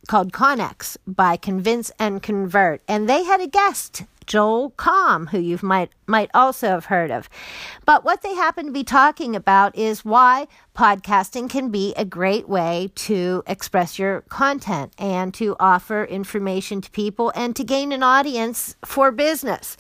called 0.08 0.34
Connex 0.34 0.98
by 1.06 1.38
Convince 1.38 1.92
and 2.00 2.22
Convert, 2.22 2.82
and 2.88 3.08
they 3.08 3.24
had 3.24 3.42
a 3.42 3.48
guest, 3.48 4.04
Joel 4.26 4.72
Comm, 4.72 5.30
who 5.30 5.40
you 5.40 5.60
might 5.62 5.92
might 6.08 6.30
also 6.34 6.70
have 6.70 6.86
heard 6.86 7.12
of. 7.12 7.30
But 7.86 8.04
what 8.04 8.22
they 8.22 8.34
happen 8.34 8.66
to 8.66 8.72
be 8.72 8.84
talking 8.84 9.36
about 9.36 9.76
is 9.76 10.06
why 10.06 10.48
podcasting 10.76 11.50
can 11.50 11.70
be 11.70 11.94
a 11.96 12.06
great 12.06 12.48
way 12.48 12.92
to 12.96 13.44
express 13.48 14.00
your 14.00 14.22
content 14.22 14.94
and 14.98 15.34
to 15.36 15.56
offer 15.60 16.06
information 16.06 16.82
to 16.82 16.92
people 16.92 17.32
and 17.36 17.56
to 17.56 17.64
gain 17.64 17.92
an 17.92 18.04
audience 18.04 18.76
for 18.86 19.12
business. 19.12 19.78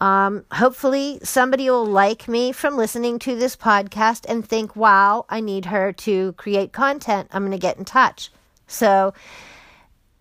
Um, 0.00 0.44
hopefully, 0.50 1.20
somebody 1.22 1.70
will 1.70 1.86
like 1.86 2.26
me 2.26 2.50
from 2.50 2.76
listening 2.76 3.20
to 3.20 3.36
this 3.36 3.54
podcast 3.54 4.26
and 4.28 4.44
think, 4.44 4.74
wow, 4.74 5.26
I 5.28 5.40
need 5.40 5.66
her 5.66 5.92
to 5.92 6.32
create 6.32 6.72
content. 6.72 7.28
I'm 7.32 7.42
going 7.42 7.52
to 7.52 7.58
get 7.58 7.78
in 7.78 7.84
touch. 7.84 8.32
So, 8.66 9.14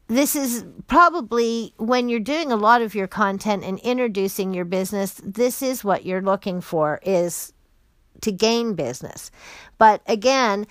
this 0.08 0.36
is 0.36 0.66
probably 0.88 1.74
when 1.78 2.10
you're 2.10 2.20
doing 2.20 2.52
a 2.52 2.58
lot 2.58 2.82
of 2.82 2.94
your 2.94 3.08
content 3.08 3.64
and 3.64 3.80
introducing 3.80 4.54
your 4.54 4.66
business, 4.66 5.22
this 5.24 5.62
is 5.62 5.86
what 5.86 6.06
you're 6.06 6.22
looking 6.22 6.60
for 6.60 7.00
is 7.04 7.54
to 8.20 8.32
gain 8.32 8.74
business. 8.74 9.32
But 9.78 10.02
again, 10.08 10.68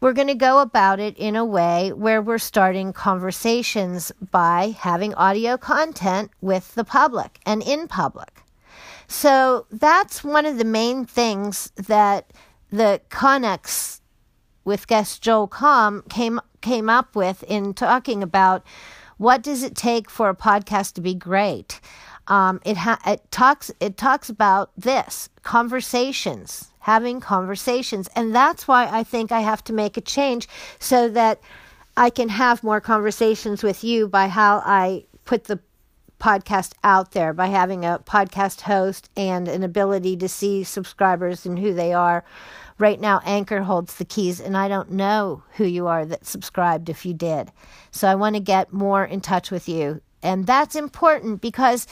we're 0.00 0.12
going 0.12 0.28
to 0.28 0.34
go 0.34 0.60
about 0.60 1.00
it 1.00 1.16
in 1.16 1.36
a 1.36 1.44
way 1.44 1.92
where 1.92 2.20
we're 2.20 2.36
starting 2.36 2.92
conversations 2.92 4.12
by 4.30 4.76
having 4.78 5.14
audio 5.14 5.56
content 5.56 6.30
with 6.40 6.74
the 6.74 6.84
public 6.84 7.38
and 7.46 7.62
in 7.62 7.88
public. 7.88 8.42
So 9.06 9.66
that's 9.70 10.24
one 10.24 10.44
of 10.44 10.58
the 10.58 10.64
main 10.64 11.04
things 11.04 11.72
that 11.76 12.32
the 12.70 13.00
Connex 13.10 14.00
with 14.64 14.86
guest 14.86 15.22
Joel 15.22 15.48
Comm 15.48 16.08
came 16.10 16.40
came 16.62 16.88
up 16.88 17.14
with 17.14 17.42
in 17.44 17.74
talking 17.74 18.22
about 18.22 18.64
what 19.18 19.42
does 19.42 19.62
it 19.62 19.76
take 19.76 20.08
for 20.08 20.28
a 20.28 20.34
podcast 20.34 20.94
to 20.94 21.00
be 21.00 21.14
great. 21.14 21.80
Um, 22.28 22.60
it 22.64 22.76
ha- 22.76 23.00
it 23.06 23.30
talks 23.30 23.70
it 23.80 23.96
talks 23.96 24.30
about 24.30 24.70
this 24.76 25.28
conversations, 25.42 26.70
having 26.80 27.20
conversations, 27.20 28.08
and 28.14 28.34
that's 28.34 28.66
why 28.68 28.86
I 28.86 29.02
think 29.04 29.32
I 29.32 29.40
have 29.40 29.62
to 29.64 29.72
make 29.72 29.96
a 29.96 30.00
change 30.00 30.48
so 30.78 31.08
that 31.10 31.40
I 31.96 32.10
can 32.10 32.28
have 32.28 32.62
more 32.62 32.80
conversations 32.80 33.62
with 33.62 33.84
you 33.84 34.08
by 34.08 34.28
how 34.28 34.62
I 34.64 35.04
put 35.24 35.44
the 35.44 35.60
podcast 36.22 36.72
out 36.84 37.10
there 37.10 37.32
by 37.32 37.48
having 37.48 37.84
a 37.84 37.98
podcast 38.04 38.60
host 38.60 39.10
and 39.16 39.48
an 39.48 39.64
ability 39.64 40.16
to 40.16 40.28
see 40.28 40.62
subscribers 40.62 41.44
and 41.44 41.58
who 41.58 41.74
they 41.74 41.92
are. 41.92 42.24
Right 42.78 43.00
now, 43.00 43.20
Anchor 43.24 43.62
holds 43.62 43.96
the 43.96 44.04
keys, 44.04 44.40
and 44.40 44.56
I 44.56 44.68
don't 44.68 44.90
know 44.90 45.42
who 45.56 45.64
you 45.64 45.86
are 45.86 46.04
that 46.06 46.26
subscribed 46.26 46.88
if 46.88 47.04
you 47.04 47.14
did. 47.14 47.52
So 47.90 48.08
I 48.08 48.14
want 48.14 48.36
to 48.36 48.40
get 48.40 48.72
more 48.72 49.04
in 49.04 49.20
touch 49.20 49.50
with 49.50 49.68
you. 49.68 50.00
And 50.22 50.46
that's 50.46 50.76
important 50.76 51.40
because 51.40 51.86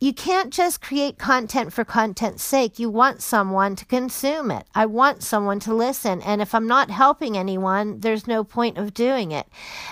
you 0.00 0.12
can't 0.12 0.52
just 0.52 0.82
create 0.82 1.18
content 1.18 1.72
for 1.72 1.84
content's 1.84 2.42
sake. 2.42 2.78
You 2.78 2.90
want 2.90 3.22
someone 3.22 3.74
to 3.76 3.86
consume 3.86 4.50
it. 4.50 4.66
I 4.74 4.86
want 4.86 5.22
someone 5.22 5.60
to 5.60 5.72
listen. 5.72 6.20
And 6.22 6.42
if 6.42 6.54
I'm 6.54 6.66
not 6.66 6.90
helping 6.90 7.38
anyone, 7.38 8.00
there's 8.00 8.26
no 8.26 8.44
point 8.44 8.76
of 8.76 8.92
doing 8.92 9.32
it. 9.32 9.46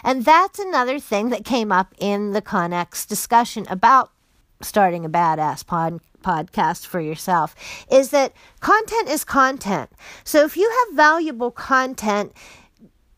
And 0.05 0.25
that's 0.25 0.59
another 0.59 0.99
thing 0.99 1.31
that 1.31 1.45
came 1.45 1.73
up 1.73 1.95
in 1.99 2.33
the 2.33 2.43
Connex 2.43 3.07
discussion 3.07 3.67
about 3.71 4.12
starting 4.62 5.04
a 5.04 5.11
badass 5.11 5.66
pod, 5.66 6.00
podcast 6.23 6.87
for 6.87 7.00
yourself 7.00 7.54
is 7.90 8.11
that 8.11 8.33
content 8.61 9.09
is 9.09 9.25
content. 9.25 9.90
So 10.25 10.45
if 10.45 10.57
you 10.57 10.71
have 10.71 10.97
valuable 10.97 11.50
content, 11.50 12.33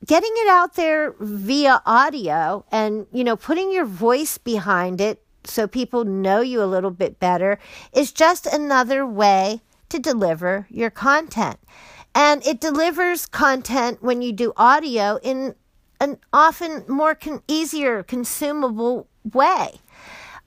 getting 0.07 0.33
it 0.37 0.49
out 0.49 0.75
there 0.75 1.15
via 1.21 1.83
audio 1.87 2.65
and 2.71 3.07
you 3.13 3.25
know 3.25 3.37
putting 3.37 3.73
your 3.73 3.85
voice 3.85 4.39
behind 4.39 5.01
it 5.01 5.23
so 5.45 5.67
people 5.67 6.05
know 6.05 6.41
you 6.41 6.63
a 6.63 6.65
little 6.65 6.91
bit 6.91 7.21
better 7.21 7.59
is 7.93 8.13
just 8.13 8.47
another 8.47 9.07
way 9.07 9.61
to 9.91 9.99
deliver 9.99 10.67
your 10.71 10.91
content. 10.91 11.59
And 12.15 12.47
it 12.47 12.61
delivers 12.61 13.27
content 13.27 14.03
when 14.03 14.23
you 14.23 14.33
do 14.33 14.53
audio 14.57 15.19
in 15.23 15.55
an 16.01 16.19
often 16.33 16.85
more 16.89 17.15
con- 17.15 17.43
easier, 17.49 18.03
consumable 18.03 19.09
way. 19.33 19.81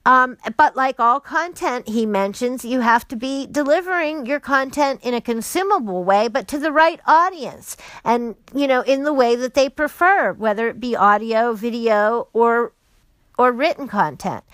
Um, 0.08 0.38
but 0.56 0.74
like 0.74 0.98
all 0.98 1.20
content, 1.20 1.86
he 1.86 2.06
mentions 2.06 2.64
you 2.64 2.80
have 2.80 3.06
to 3.08 3.16
be 3.16 3.46
delivering 3.46 4.24
your 4.24 4.40
content 4.40 5.00
in 5.02 5.12
a 5.12 5.20
consumable 5.20 6.02
way, 6.02 6.28
but 6.28 6.48
to 6.48 6.58
the 6.58 6.72
right 6.72 6.98
audience 7.06 7.76
and, 8.04 8.34
you 8.54 8.66
know, 8.66 8.80
in 8.80 9.04
the 9.04 9.12
way 9.12 9.36
that 9.36 9.52
they 9.52 9.68
prefer, 9.68 10.32
whether 10.32 10.66
it 10.70 10.80
be 10.80 10.96
audio, 10.96 11.52
video, 11.52 12.28
or 12.32 12.72
or 13.36 13.52
written 13.52 13.86
content. 13.86 14.44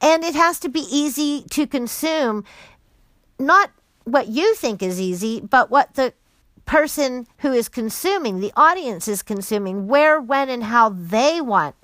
And 0.00 0.24
it 0.24 0.34
has 0.34 0.58
to 0.58 0.68
be 0.68 0.84
easy 0.90 1.44
to 1.50 1.64
consume, 1.64 2.44
not 3.38 3.70
what 4.02 4.26
you 4.26 4.56
think 4.56 4.82
is 4.82 5.00
easy, 5.00 5.40
but 5.40 5.70
what 5.70 5.94
the 5.94 6.12
person 6.66 7.28
who 7.38 7.52
is 7.52 7.68
consuming, 7.68 8.40
the 8.40 8.52
audience 8.56 9.06
is 9.06 9.22
consuming, 9.22 9.86
where, 9.86 10.20
when, 10.20 10.48
and 10.50 10.64
how 10.64 10.88
they 10.88 11.40
want 11.40 11.76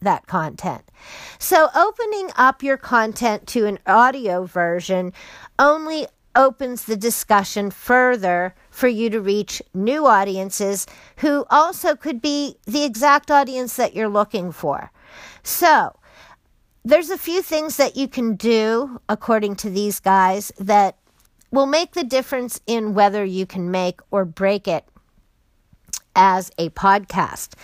that 0.00 0.26
content. 0.26 0.82
So, 1.38 1.68
opening 1.74 2.30
up 2.36 2.62
your 2.62 2.76
content 2.76 3.46
to 3.48 3.66
an 3.66 3.78
audio 3.86 4.44
version 4.44 5.12
only 5.58 6.06
opens 6.36 6.84
the 6.84 6.96
discussion 6.96 7.70
further 7.70 8.54
for 8.70 8.88
you 8.88 9.10
to 9.10 9.20
reach 9.20 9.60
new 9.74 10.06
audiences 10.06 10.86
who 11.16 11.44
also 11.50 11.96
could 11.96 12.22
be 12.22 12.56
the 12.64 12.84
exact 12.84 13.30
audience 13.30 13.76
that 13.76 13.94
you're 13.94 14.08
looking 14.08 14.52
for. 14.52 14.90
So, 15.42 15.96
there's 16.84 17.10
a 17.10 17.18
few 17.18 17.42
things 17.42 17.76
that 17.76 17.96
you 17.96 18.08
can 18.08 18.36
do, 18.36 19.00
according 19.08 19.56
to 19.56 19.70
these 19.70 20.00
guys, 20.00 20.52
that 20.58 20.96
will 21.50 21.66
make 21.66 21.92
the 21.92 22.04
difference 22.04 22.60
in 22.66 22.94
whether 22.94 23.24
you 23.24 23.46
can 23.46 23.70
make 23.70 24.00
or 24.10 24.24
break 24.24 24.68
it 24.68 24.84
as 26.14 26.50
a 26.58 26.68
podcast. 26.70 27.54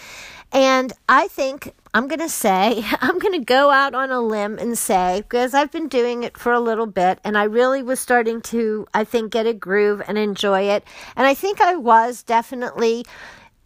And 0.52 0.92
I 1.08 1.28
think 1.28 1.74
I'm 1.94 2.08
going 2.08 2.20
to 2.20 2.28
say, 2.28 2.84
I'm 3.00 3.18
going 3.20 3.38
to 3.38 3.44
go 3.44 3.70
out 3.70 3.94
on 3.94 4.10
a 4.10 4.20
limb 4.20 4.58
and 4.58 4.76
say, 4.76 5.22
because 5.22 5.54
I've 5.54 5.70
been 5.70 5.88
doing 5.88 6.24
it 6.24 6.36
for 6.36 6.52
a 6.52 6.60
little 6.60 6.86
bit 6.86 7.20
and 7.22 7.38
I 7.38 7.44
really 7.44 7.82
was 7.82 8.00
starting 8.00 8.42
to, 8.42 8.86
I 8.92 9.04
think, 9.04 9.32
get 9.32 9.46
a 9.46 9.54
groove 9.54 10.02
and 10.06 10.18
enjoy 10.18 10.62
it. 10.62 10.84
And 11.14 11.26
I 11.26 11.34
think 11.34 11.60
I 11.60 11.76
was 11.76 12.24
definitely 12.24 13.06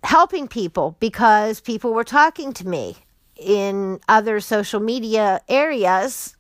helping 0.05 0.47
people 0.47 0.97
because 1.01 1.61
people 1.61 1.95
were 1.95 2.05
talking 2.05 2.53
to 2.53 2.69
me 2.69 2.97
in 3.35 3.99
other 4.09 4.41
social 4.41 4.81
media 4.81 5.41
areas 5.49 6.37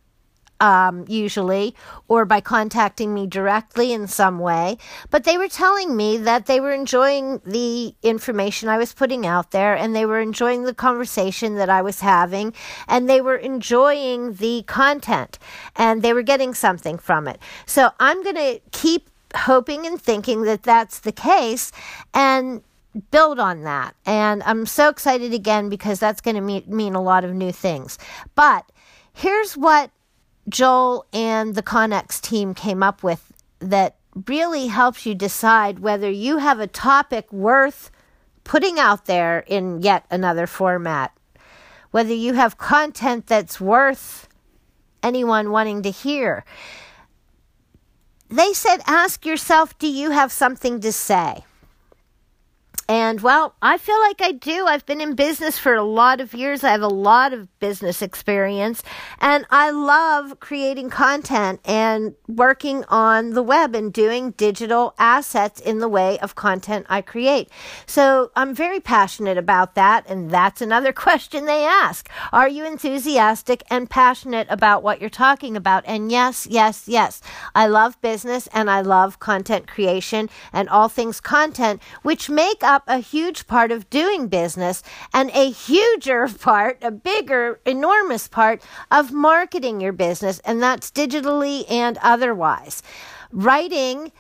um, 0.60 1.04
usually, 1.08 1.74
or 2.08 2.24
by 2.24 2.40
contacting 2.40 3.14
me 3.14 3.26
directly 3.26 3.92
in 3.92 4.06
some 4.06 4.38
way. 4.38 4.78
But 5.10 5.24
they 5.24 5.38
were 5.38 5.48
telling 5.48 5.96
me 5.96 6.16
that 6.18 6.46
they 6.46 6.60
were 6.60 6.72
enjoying 6.72 7.40
the 7.44 7.94
information 8.02 8.68
I 8.68 8.78
was 8.78 8.92
putting 8.92 9.26
out 9.26 9.50
there 9.50 9.76
and 9.76 9.94
they 9.94 10.06
were 10.06 10.20
enjoying 10.20 10.64
the 10.64 10.74
conversation 10.74 11.56
that 11.56 11.70
I 11.70 11.82
was 11.82 12.00
having 12.00 12.54
and 12.86 13.08
they 13.08 13.20
were 13.20 13.36
enjoying 13.36 14.34
the 14.34 14.64
content 14.66 15.38
and 15.76 16.02
they 16.02 16.12
were 16.12 16.22
getting 16.22 16.54
something 16.54 16.98
from 16.98 17.28
it. 17.28 17.38
So 17.66 17.90
I'm 18.00 18.22
going 18.22 18.36
to 18.36 18.60
keep 18.72 19.10
hoping 19.34 19.86
and 19.86 20.00
thinking 20.00 20.42
that 20.42 20.62
that's 20.62 21.00
the 21.00 21.12
case 21.12 21.70
and 22.14 22.62
build 23.10 23.38
on 23.38 23.62
that. 23.64 23.94
And 24.06 24.42
I'm 24.44 24.66
so 24.66 24.88
excited 24.88 25.32
again 25.32 25.68
because 25.68 26.00
that's 26.00 26.20
going 26.20 26.36
to 26.36 26.40
mean, 26.40 26.64
mean 26.66 26.94
a 26.94 27.02
lot 27.02 27.24
of 27.24 27.34
new 27.34 27.52
things. 27.52 27.98
But 28.34 28.70
here's 29.12 29.56
what 29.56 29.90
Joel 30.48 31.06
and 31.12 31.54
the 31.54 31.62
Connex 31.62 32.20
team 32.20 32.54
came 32.54 32.82
up 32.82 33.02
with 33.02 33.32
that 33.60 33.96
really 34.26 34.68
helps 34.68 35.04
you 35.06 35.14
decide 35.14 35.80
whether 35.80 36.10
you 36.10 36.38
have 36.38 36.60
a 36.60 36.66
topic 36.66 37.32
worth 37.32 37.90
putting 38.44 38.78
out 38.78 39.06
there 39.06 39.40
in 39.46 39.82
yet 39.82 40.06
another 40.10 40.46
format, 40.46 41.12
whether 41.90 42.14
you 42.14 42.34
have 42.34 42.58
content 42.58 43.26
that's 43.26 43.60
worth 43.60 44.28
anyone 45.02 45.50
wanting 45.50 45.82
to 45.82 45.90
hear. 45.90 46.44
They 48.28 48.52
said, 48.52 48.78
ask 48.86 49.24
yourself, 49.24 49.78
do 49.78 49.88
you 49.88 50.10
have 50.10 50.32
something 50.32 50.80
to 50.80 50.92
say? 50.92 51.44
And 52.90 53.20
well, 53.20 53.54
I 53.60 53.76
feel 53.76 54.00
like 54.00 54.22
I 54.22 54.32
do. 54.32 54.66
I've 54.66 54.86
been 54.86 55.02
in 55.02 55.14
business 55.14 55.58
for 55.58 55.74
a 55.74 55.82
lot 55.82 56.22
of 56.22 56.32
years. 56.32 56.64
I 56.64 56.70
have 56.70 56.80
a 56.80 56.88
lot 56.88 57.34
of 57.34 57.46
business 57.58 58.00
experience 58.00 58.82
and 59.20 59.44
I 59.50 59.70
love 59.70 60.40
creating 60.40 60.88
content 60.88 61.60
and 61.66 62.14
working 62.26 62.84
on 62.88 63.34
the 63.34 63.42
web 63.42 63.74
and 63.74 63.92
doing 63.92 64.30
digital 64.32 64.94
assets 64.98 65.60
in 65.60 65.80
the 65.80 65.88
way 65.88 66.18
of 66.20 66.34
content 66.34 66.86
I 66.88 67.02
create. 67.02 67.50
So 67.84 68.30
I'm 68.34 68.54
very 68.54 68.80
passionate 68.80 69.36
about 69.36 69.74
that. 69.74 70.08
And 70.08 70.30
that's 70.30 70.62
another 70.62 70.92
question 71.08 71.44
they 71.44 71.66
ask. 71.66 72.08
Are 72.32 72.48
you 72.48 72.64
enthusiastic 72.64 73.62
and 73.68 73.90
passionate 73.90 74.46
about 74.48 74.82
what 74.82 74.98
you're 74.98 75.10
talking 75.10 75.58
about? 75.58 75.84
And 75.86 76.10
yes, 76.10 76.46
yes, 76.48 76.84
yes. 76.86 77.20
I 77.54 77.66
love 77.66 78.00
business 78.00 78.48
and 78.54 78.70
I 78.70 78.80
love 78.80 79.18
content 79.18 79.66
creation 79.66 80.30
and 80.54 80.70
all 80.70 80.88
things 80.88 81.20
content, 81.20 81.82
which 82.02 82.30
make 82.30 82.62
up 82.62 82.77
up 82.78 82.84
a 82.86 82.98
huge 82.98 83.48
part 83.48 83.72
of 83.72 83.90
doing 83.90 84.28
business 84.28 84.84
and 85.12 85.30
a 85.34 85.50
huger 85.50 86.28
part, 86.40 86.78
a 86.80 86.92
bigger, 86.92 87.58
enormous 87.66 88.28
part 88.28 88.62
of 88.92 89.12
marketing 89.12 89.80
your 89.80 89.92
business, 89.92 90.38
and 90.44 90.62
that's 90.62 90.90
digitally 90.90 91.64
and 91.68 91.98
otherwise. 92.02 92.82
Writing 93.32 94.12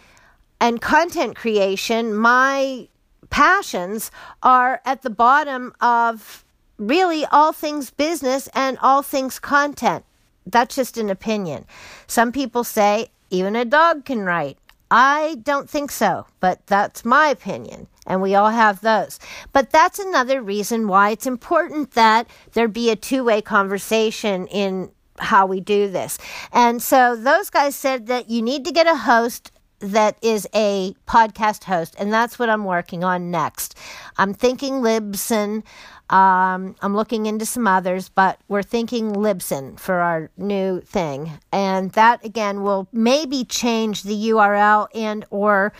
and 0.60 0.80
content 0.80 1.36
creation, 1.36 2.16
my 2.16 2.88
passions 3.30 4.10
are 4.42 4.80
at 4.84 5.02
the 5.02 5.10
bottom 5.10 5.72
of 5.80 6.44
really 6.78 7.24
all 7.26 7.52
things 7.52 7.90
business 7.90 8.48
and 8.54 8.76
all 8.82 9.02
things 9.02 9.38
content. 9.38 10.04
That's 10.46 10.74
just 10.74 10.98
an 10.98 11.10
opinion. 11.10 11.64
Some 12.08 12.32
people 12.32 12.64
say 12.64 13.10
even 13.30 13.54
a 13.54 13.64
dog 13.64 14.04
can 14.04 14.24
write. 14.24 14.58
I 14.90 15.38
don't 15.42 15.68
think 15.68 15.90
so, 15.90 16.26
but 16.40 16.66
that's 16.66 17.04
my 17.04 17.28
opinion, 17.28 17.88
and 18.08 18.20
we 18.20 18.34
all 18.34 18.50
have 18.50 18.80
those. 18.80 19.20
But 19.52 19.70
that's 19.70 20.00
another 20.00 20.42
reason 20.42 20.88
why 20.88 21.10
it's 21.10 21.26
important 21.26 21.92
that 21.92 22.26
there 22.54 22.66
be 22.66 22.90
a 22.90 22.96
two 22.96 23.22
way 23.22 23.40
conversation 23.40 24.48
in 24.48 24.90
how 25.20 25.46
we 25.46 25.60
do 25.60 25.88
this. 25.88 26.18
And 26.52 26.82
so 26.82 27.14
those 27.14 27.50
guys 27.50 27.76
said 27.76 28.06
that 28.06 28.28
you 28.28 28.42
need 28.42 28.64
to 28.64 28.72
get 28.72 28.86
a 28.86 28.96
host 28.96 29.52
that 29.80 30.18
is 30.22 30.48
a 30.54 30.92
podcast 31.06 31.64
host, 31.64 31.94
and 32.00 32.12
that's 32.12 32.36
what 32.36 32.50
I'm 32.50 32.64
working 32.64 33.04
on 33.04 33.30
next. 33.30 33.76
I'm 34.16 34.34
thinking 34.34 34.80
Libsyn. 34.80 35.62
Um, 36.10 36.74
I'm 36.80 36.96
looking 36.96 37.26
into 37.26 37.44
some 37.44 37.68
others, 37.68 38.08
but 38.08 38.40
we're 38.48 38.62
thinking 38.62 39.12
Libsyn 39.12 39.78
for 39.78 39.96
our 39.96 40.30
new 40.36 40.80
thing, 40.80 41.38
and 41.52 41.92
that 41.92 42.24
again 42.24 42.62
will 42.62 42.88
maybe 42.92 43.44
change 43.44 44.02
the 44.02 44.30
URL 44.30 44.88
and 44.94 45.24
or 45.30 45.72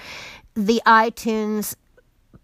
the 0.55 0.81
iTunes 0.87 1.75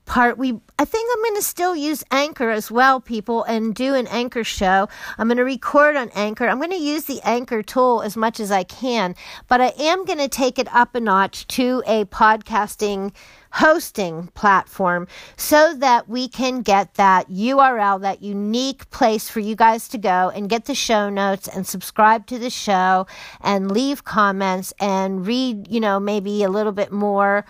part 0.07 0.39
we 0.39 0.61
I 0.79 0.85
think 0.85 1.11
I'm 1.13 1.23
going 1.23 1.37
to 1.37 1.43
still 1.43 1.77
use 1.77 2.03
Anchor 2.11 2.51
as 2.51 2.71
well 2.71 3.01
people 3.01 3.45
and 3.45 3.75
do 3.75 3.95
an 3.95 4.07
Anchor 4.09 4.45
show. 4.45 4.89
I'm 5.19 5.29
going 5.29 5.39
to 5.39 5.45
record 5.45 5.97
on 5.97 6.11
Anchor. 6.15 6.49
I'm 6.49 6.59
going 6.59 6.71
to 6.71 6.77
use 6.77 7.05
the 7.05 7.21
Anchor 7.23 7.63
tool 7.63 8.03
as 8.03 8.17
much 8.17 8.41
as 8.41 8.51
I 8.51 8.65
can, 8.65 9.15
but 9.49 9.61
I 9.61 9.73
am 9.79 10.05
going 10.05 10.19
to 10.19 10.29
take 10.29 10.59
it 10.59 10.73
up 10.75 10.95
a 10.95 11.01
notch 11.01 11.47
to 11.49 11.83
a 11.87 12.05
podcasting 12.07 13.13
hosting 13.55 14.27
platform 14.35 15.07
so 15.37 15.75
that 15.77 16.09
we 16.09 16.27
can 16.27 16.61
get 16.61 16.95
that 16.95 17.31
URL, 17.31 18.01
that 18.01 18.21
unique 18.21 18.91
place 18.91 19.29
for 19.29 19.39
you 19.39 19.55
guys 19.55 19.87
to 19.89 19.97
go 19.97 20.33
and 20.35 20.51
get 20.51 20.65
the 20.65 20.75
show 20.75 21.09
notes 21.09 21.47
and 21.47 21.65
subscribe 21.65 22.27
to 22.27 22.37
the 22.37 22.51
show 22.51 23.07
and 23.41 23.71
leave 23.71 24.03
comments 24.03 24.73
and 24.81 25.25
read, 25.25 25.69
you 25.71 25.79
know, 25.79 26.01
maybe 26.01 26.43
a 26.43 26.49
little 26.49 26.73
bit 26.73 26.91
more 26.91 27.45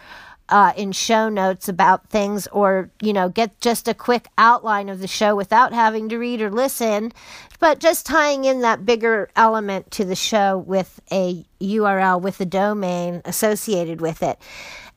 uh, 0.48 0.72
in 0.76 0.92
show 0.92 1.28
notes 1.28 1.68
about 1.68 2.08
things 2.10 2.46
or, 2.48 2.90
you 3.00 3.12
know, 3.12 3.28
get 3.28 3.60
just 3.60 3.88
a 3.88 3.94
quick 3.94 4.28
outline 4.36 4.88
of 4.88 5.00
the 5.00 5.08
show 5.08 5.34
without 5.34 5.72
having 5.72 6.08
to 6.10 6.18
read 6.18 6.42
or 6.42 6.50
listen, 6.50 7.12
but 7.58 7.78
just 7.78 8.04
tying 8.04 8.44
in 8.44 8.60
that 8.60 8.84
bigger 8.84 9.30
element 9.36 9.90
to 9.92 10.04
the 10.04 10.16
show 10.16 10.58
with 10.58 11.00
a 11.10 11.44
URL 11.60 12.20
with 12.20 12.40
a 12.40 12.44
domain 12.44 13.22
associated 13.24 14.00
with 14.00 14.22
it. 14.22 14.38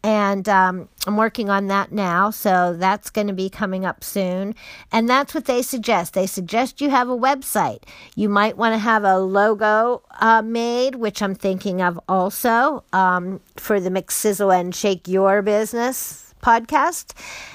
And 0.03 0.47
um, 0.47 0.89
I'm 1.05 1.17
working 1.17 1.49
on 1.49 1.67
that 1.67 1.91
now, 1.91 2.29
so 2.29 2.75
that's 2.77 3.09
going 3.09 3.27
to 3.27 3.33
be 3.33 3.49
coming 3.49 3.85
up 3.85 4.03
soon. 4.03 4.55
And 4.91 5.09
that's 5.09 5.33
what 5.33 5.45
they 5.45 5.61
suggest. 5.61 6.13
They 6.13 6.27
suggest 6.27 6.79
you 6.81 6.89
have 6.89 7.09
a 7.09 7.17
website. 7.17 7.83
You 8.15 8.29
might 8.29 8.57
want 8.57 8.73
to 8.73 8.79
have 8.79 9.03
a 9.03 9.19
logo 9.19 10.03
uh, 10.19 10.41
made, 10.41 10.95
which 10.95 11.21
I'm 11.21 11.35
thinking 11.35 11.81
of 11.81 11.99
also 12.07 12.83
um, 12.93 13.41
for 13.55 13.79
the 13.79 13.89
Mix 13.89 14.15
Sizzle 14.15 14.51
and 14.51 14.73
Shake 14.73 15.07
Your 15.07 15.41
Business 15.41 16.26
podcast 16.41 17.13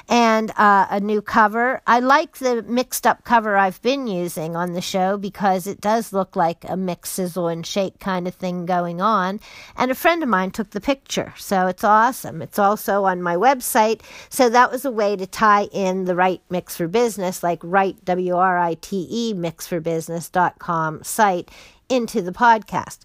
and 0.08 0.50
uh, 0.56 0.86
a 0.90 1.00
new 1.00 1.22
cover. 1.22 1.80
I 1.86 2.00
like 2.00 2.38
the 2.38 2.62
mixed 2.62 3.06
up 3.06 3.24
cover 3.24 3.56
I've 3.56 3.80
been 3.82 4.06
using 4.06 4.56
on 4.56 4.72
the 4.72 4.80
show 4.80 5.16
because 5.16 5.66
it 5.66 5.80
does 5.80 6.12
look 6.12 6.36
like 6.36 6.64
a 6.68 6.76
mix, 6.76 7.10
sizzle, 7.10 7.48
and 7.48 7.66
shake 7.66 7.98
kind 7.98 8.28
of 8.28 8.34
thing 8.34 8.66
going 8.66 9.00
on. 9.00 9.40
And 9.76 9.90
a 9.90 9.94
friend 9.94 10.22
of 10.22 10.28
mine 10.28 10.50
took 10.50 10.70
the 10.70 10.80
picture, 10.80 11.32
so 11.38 11.66
it's 11.66 11.84
awesome. 11.84 12.42
It's 12.42 12.58
also 12.58 13.04
on 13.04 13.22
my 13.22 13.36
website, 13.36 14.00
so 14.28 14.48
that 14.50 14.70
was 14.70 14.84
a 14.84 14.90
way 14.90 15.16
to 15.16 15.26
tie 15.26 15.64
in 15.72 16.04
the 16.04 16.16
right 16.16 16.42
mix 16.50 16.76
for 16.76 16.88
business, 16.88 17.42
like 17.42 17.60
right 17.62 18.02
W 18.04 18.36
R 18.36 18.58
I 18.58 18.74
T 18.74 19.06
E 19.10 19.34
mixforbusiness.com 19.34 21.02
site 21.02 21.50
into 21.88 22.22
the 22.22 22.32
podcast. 22.32 23.00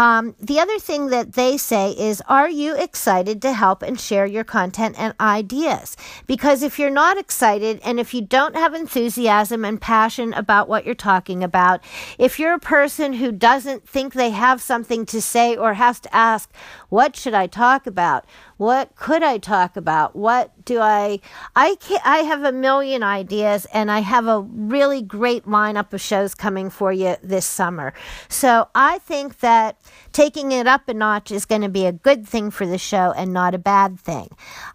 Um, 0.00 0.34
the 0.40 0.58
other 0.58 0.78
thing 0.78 1.08
that 1.08 1.34
they 1.34 1.58
say 1.58 1.90
is, 1.90 2.22
are 2.26 2.48
you 2.48 2.74
excited 2.74 3.42
to 3.42 3.52
help 3.52 3.82
and 3.82 4.00
share 4.00 4.24
your 4.24 4.44
content 4.44 4.96
and 4.98 5.12
ideas? 5.20 5.94
Because 6.26 6.62
if 6.62 6.78
you're 6.78 6.88
not 6.88 7.18
excited 7.18 7.82
and 7.84 8.00
if 8.00 8.14
you 8.14 8.22
don't 8.22 8.56
have 8.56 8.72
enthusiasm 8.72 9.62
and 9.62 9.78
passion 9.78 10.32
about 10.32 10.70
what 10.70 10.86
you're 10.86 10.94
talking 10.94 11.44
about, 11.44 11.84
if 12.16 12.38
you're 12.38 12.54
a 12.54 12.58
person 12.58 13.12
who 13.12 13.30
doesn't 13.30 13.86
think 13.86 14.14
they 14.14 14.30
have 14.30 14.62
something 14.62 15.04
to 15.04 15.20
say 15.20 15.54
or 15.54 15.74
has 15.74 16.00
to 16.00 16.16
ask, 16.16 16.50
what 16.90 17.16
should 17.16 17.34
I 17.34 17.46
talk 17.46 17.86
about? 17.86 18.26
What 18.58 18.94
could 18.94 19.22
I 19.22 19.38
talk 19.38 19.76
about? 19.76 20.14
What 20.14 20.52
do 20.66 20.80
I 20.80 21.20
I 21.56 21.76
can 21.76 22.00
I 22.04 22.18
have 22.18 22.44
a 22.44 22.52
million 22.52 23.02
ideas 23.02 23.66
and 23.72 23.90
I 23.90 24.00
have 24.00 24.26
a 24.26 24.42
really 24.42 25.00
great 25.00 25.46
lineup 25.46 25.92
of 25.94 26.00
shows 26.00 26.34
coming 26.34 26.68
for 26.68 26.92
you 26.92 27.16
this 27.22 27.46
summer. 27.46 27.94
So 28.28 28.68
I 28.74 28.98
think 28.98 29.38
that 29.38 29.80
taking 30.12 30.52
it 30.52 30.66
up 30.66 30.88
a 30.88 30.94
notch 30.94 31.30
is 31.30 31.46
going 31.46 31.62
to 31.62 31.68
be 31.68 31.86
a 31.86 31.92
good 31.92 32.26
thing 32.26 32.50
for 32.50 32.66
the 32.66 32.76
show 32.76 33.12
and 33.16 33.32
not 33.32 33.54
a 33.54 33.58
bad 33.58 33.98
thing. 33.98 34.28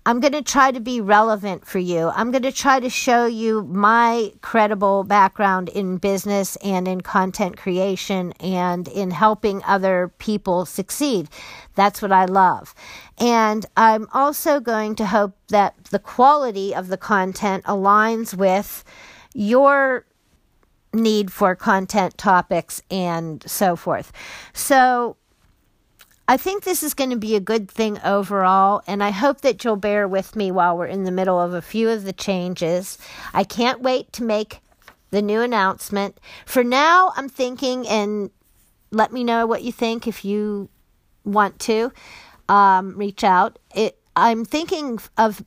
I'm 0.06 0.20
going 0.20 0.34
to 0.34 0.42
try 0.42 0.72
to 0.72 0.80
be 0.80 1.02
relevant 1.02 1.68
for 1.68 1.80
you. 1.80 2.12
I'm 2.16 2.32
going 2.32 2.44
to 2.44 2.52
try 2.52 2.80
to 2.80 2.90
show 2.90 3.26
you 3.26 3.64
my 3.66 4.32
credible 4.42 5.04
background 5.04 5.70
in 5.70 5.98
business 5.98 6.56
and 6.58 6.88
in 6.88 7.02
content 7.02 7.58
creation 7.58 8.32
and 8.40 8.88
in 8.88 9.12
helping 9.12 9.64
other 9.66 10.12
people 10.18 10.66
succeed. 10.66 11.30
That's 11.76 12.02
what 12.02 12.12
I 12.12 12.26
love. 12.26 12.74
And 13.18 13.66
I'm 13.78 14.08
also 14.14 14.60
going 14.60 14.96
to 14.96 15.06
hope 15.06 15.36
that 15.50 15.86
the 15.86 16.00
quality 16.00 16.74
of 16.74 16.88
the 16.88 16.98
content 16.98 17.64
aligns 17.66 18.34
with 18.34 18.84
your 19.34 20.06
need 20.94 21.32
for 21.32 21.56
content 21.56 22.18
topics 22.18 22.82
and 22.90 23.44
so 23.46 23.76
forth. 23.76 24.12
So 24.54 25.18
I 26.28 26.38
think 26.38 26.64
this 26.64 26.82
is 26.82 26.94
going 26.94 27.12
to 27.12 27.18
be 27.18 27.36
a 27.36 27.40
good 27.40 27.70
thing 27.70 28.00
overall, 28.04 28.82
and 28.88 29.04
I 29.04 29.12
hope 29.12 29.42
that 29.42 29.64
you'll 29.64 29.76
bear 29.76 30.08
with 30.08 30.36
me 30.36 30.52
while 30.52 30.76
we're 30.76 30.88
in 30.88 31.04
the 31.04 31.12
middle 31.12 31.40
of 31.40 31.54
a 31.54 31.62
few 31.62 31.90
of 31.90 32.04
the 32.04 32.14
changes. 32.14 32.98
I 33.34 33.44
can't 33.44 33.82
wait 33.82 34.12
to 34.14 34.24
make 34.24 34.62
the 35.12 35.22
new 35.22 35.42
announcement. 35.42 36.20
For 36.46 36.64
now, 36.64 37.14
I'm 37.16 37.30
thinking, 37.30 37.88
and 37.88 38.32
let 38.90 39.14
me 39.14 39.24
know 39.24 39.46
what 39.46 39.62
you 39.62 39.72
think 39.72 40.08
if 40.08 40.26
you 40.26 40.70
want 41.26 41.60
to 41.60 41.92
um, 42.48 42.96
reach 42.98 43.24
out. 43.24 43.60
It, 43.74 43.98
I'm 44.16 44.46
thinking 44.46 45.00
of 45.18 45.44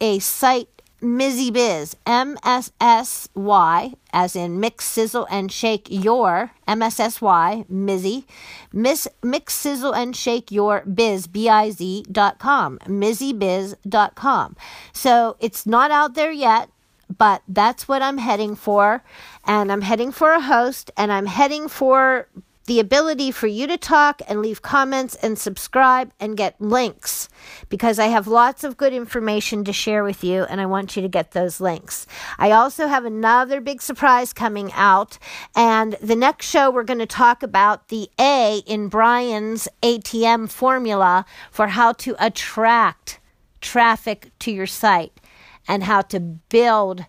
a 0.00 0.18
site 0.20 0.68
Mizzy 1.02 1.52
Biz, 1.52 1.96
M 2.06 2.38
S 2.42 2.72
S 2.80 3.28
Y, 3.34 3.92
as 4.14 4.34
in 4.34 4.58
mix, 4.58 4.86
sizzle, 4.86 5.26
and 5.30 5.52
shake 5.52 5.86
your, 5.90 6.52
M 6.66 6.80
S 6.80 6.98
S 6.98 7.20
Y, 7.20 7.66
Mizzy, 7.70 8.24
Miss, 8.72 9.06
mix, 9.22 9.52
sizzle, 9.52 9.92
and 9.92 10.16
shake 10.16 10.50
your 10.50 10.80
biz, 10.82 11.26
B 11.26 11.46
I 11.46 11.70
Z 11.70 12.06
dot 12.10 12.38
com, 12.38 12.78
MizzyBiz 12.86 13.74
dot 13.86 14.14
com. 14.14 14.56
So 14.94 15.36
it's 15.40 15.66
not 15.66 15.90
out 15.90 16.14
there 16.14 16.32
yet, 16.32 16.70
but 17.14 17.42
that's 17.48 17.86
what 17.86 18.00
I'm 18.00 18.18
heading 18.18 18.54
for. 18.54 19.04
And 19.44 19.70
I'm 19.70 19.82
heading 19.82 20.10
for 20.10 20.32
a 20.32 20.40
host, 20.40 20.90
and 20.96 21.12
I'm 21.12 21.26
heading 21.26 21.68
for 21.68 22.28
the 22.66 22.80
ability 22.80 23.30
for 23.30 23.46
you 23.46 23.66
to 23.66 23.76
talk 23.76 24.22
and 24.26 24.40
leave 24.40 24.62
comments 24.62 25.14
and 25.16 25.38
subscribe 25.38 26.12
and 26.18 26.36
get 26.36 26.60
links 26.60 27.28
because 27.68 27.98
I 27.98 28.06
have 28.06 28.26
lots 28.26 28.64
of 28.64 28.76
good 28.76 28.92
information 28.92 29.64
to 29.64 29.72
share 29.72 30.02
with 30.02 30.24
you 30.24 30.44
and 30.44 30.60
I 30.60 30.66
want 30.66 30.96
you 30.96 31.02
to 31.02 31.08
get 31.08 31.32
those 31.32 31.60
links. 31.60 32.06
I 32.38 32.52
also 32.52 32.86
have 32.86 33.04
another 33.04 33.60
big 33.60 33.82
surprise 33.82 34.32
coming 34.32 34.72
out 34.72 35.18
and 35.54 35.94
the 36.00 36.16
next 36.16 36.48
show 36.48 36.70
we're 36.70 36.84
going 36.84 36.98
to 37.00 37.06
talk 37.06 37.42
about 37.42 37.88
the 37.88 38.08
A 38.18 38.62
in 38.66 38.88
Bryan's 38.88 39.68
ATM 39.82 40.50
formula 40.50 41.26
for 41.50 41.68
how 41.68 41.92
to 41.92 42.16
attract 42.18 43.20
traffic 43.60 44.30
to 44.38 44.50
your 44.50 44.66
site 44.66 45.20
and 45.68 45.84
how 45.84 46.02
to 46.02 46.20
build 46.20 47.04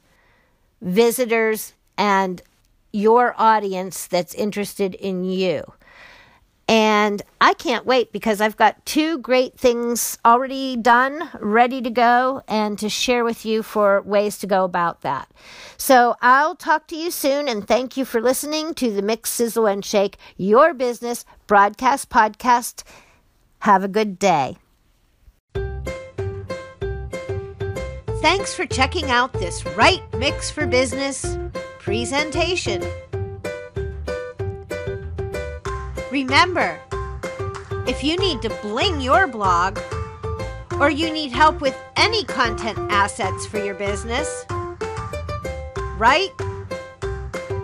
visitors 0.82 1.74
and 1.98 2.42
your 2.96 3.36
audience 3.38 4.08
that's 4.08 4.34
interested 4.34 4.96
in 4.96 5.26
you. 5.26 5.64
And 6.68 7.22
I 7.40 7.54
can't 7.54 7.86
wait 7.86 8.12
because 8.12 8.42
I've 8.42 8.58
got 8.58 8.84
two 8.86 9.20
great 9.20 9.60
things 9.60 10.18
already 10.26 10.76
done, 10.76 11.30
ready 11.40 11.82
to 11.82 11.92
go, 11.92 12.42
and 12.48 12.80
to 12.80 12.90
share 12.90 13.24
with 13.24 13.46
you 13.46 13.62
for 13.62 14.02
ways 14.02 14.40
to 14.40 14.48
go 14.48 14.64
about 14.64 15.02
that. 15.02 15.30
So 15.78 16.16
I'll 16.22 16.56
talk 16.56 16.88
to 16.88 16.96
you 16.96 17.12
soon, 17.12 17.48
and 17.48 17.68
thank 17.68 17.98
you 17.98 18.06
for 18.06 18.20
listening 18.20 18.74
to 18.76 18.92
the 18.92 19.04
Mix, 19.04 19.30
Sizzle, 19.30 19.68
and 19.68 19.86
Shake 19.86 20.18
Your 20.38 20.74
Business 20.74 21.24
broadcast 21.46 22.10
podcast. 22.10 22.84
Have 23.60 23.84
a 23.84 23.88
good 23.88 24.18
day. 24.18 24.58
Thanks 28.22 28.56
for 28.56 28.66
checking 28.66 29.12
out 29.12 29.34
this 29.34 29.64
Right 29.78 30.02
Mix 30.18 30.50
for 30.50 30.66
Business 30.66 31.38
presentation. 31.86 32.84
Remember, 36.12 36.80
if 37.86 38.04
you 38.04 38.18
need 38.18 38.42
to 38.42 38.50
bling 38.64 39.00
your 39.00 39.28
blog 39.28 39.78
or 40.80 40.90
you 40.90 41.14
need 41.14 41.32
help 41.32 41.62
with 41.62 41.78
any 41.96 42.24
content 42.24 42.80
assets 42.90 43.46
for 43.46 43.64
your 43.64 43.76
business, 43.76 44.48
write 46.00 46.32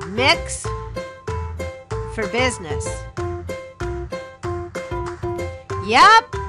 Mix 0.09 0.67
for 2.13 2.27
Business. 2.27 2.85
Yep. 5.87 6.40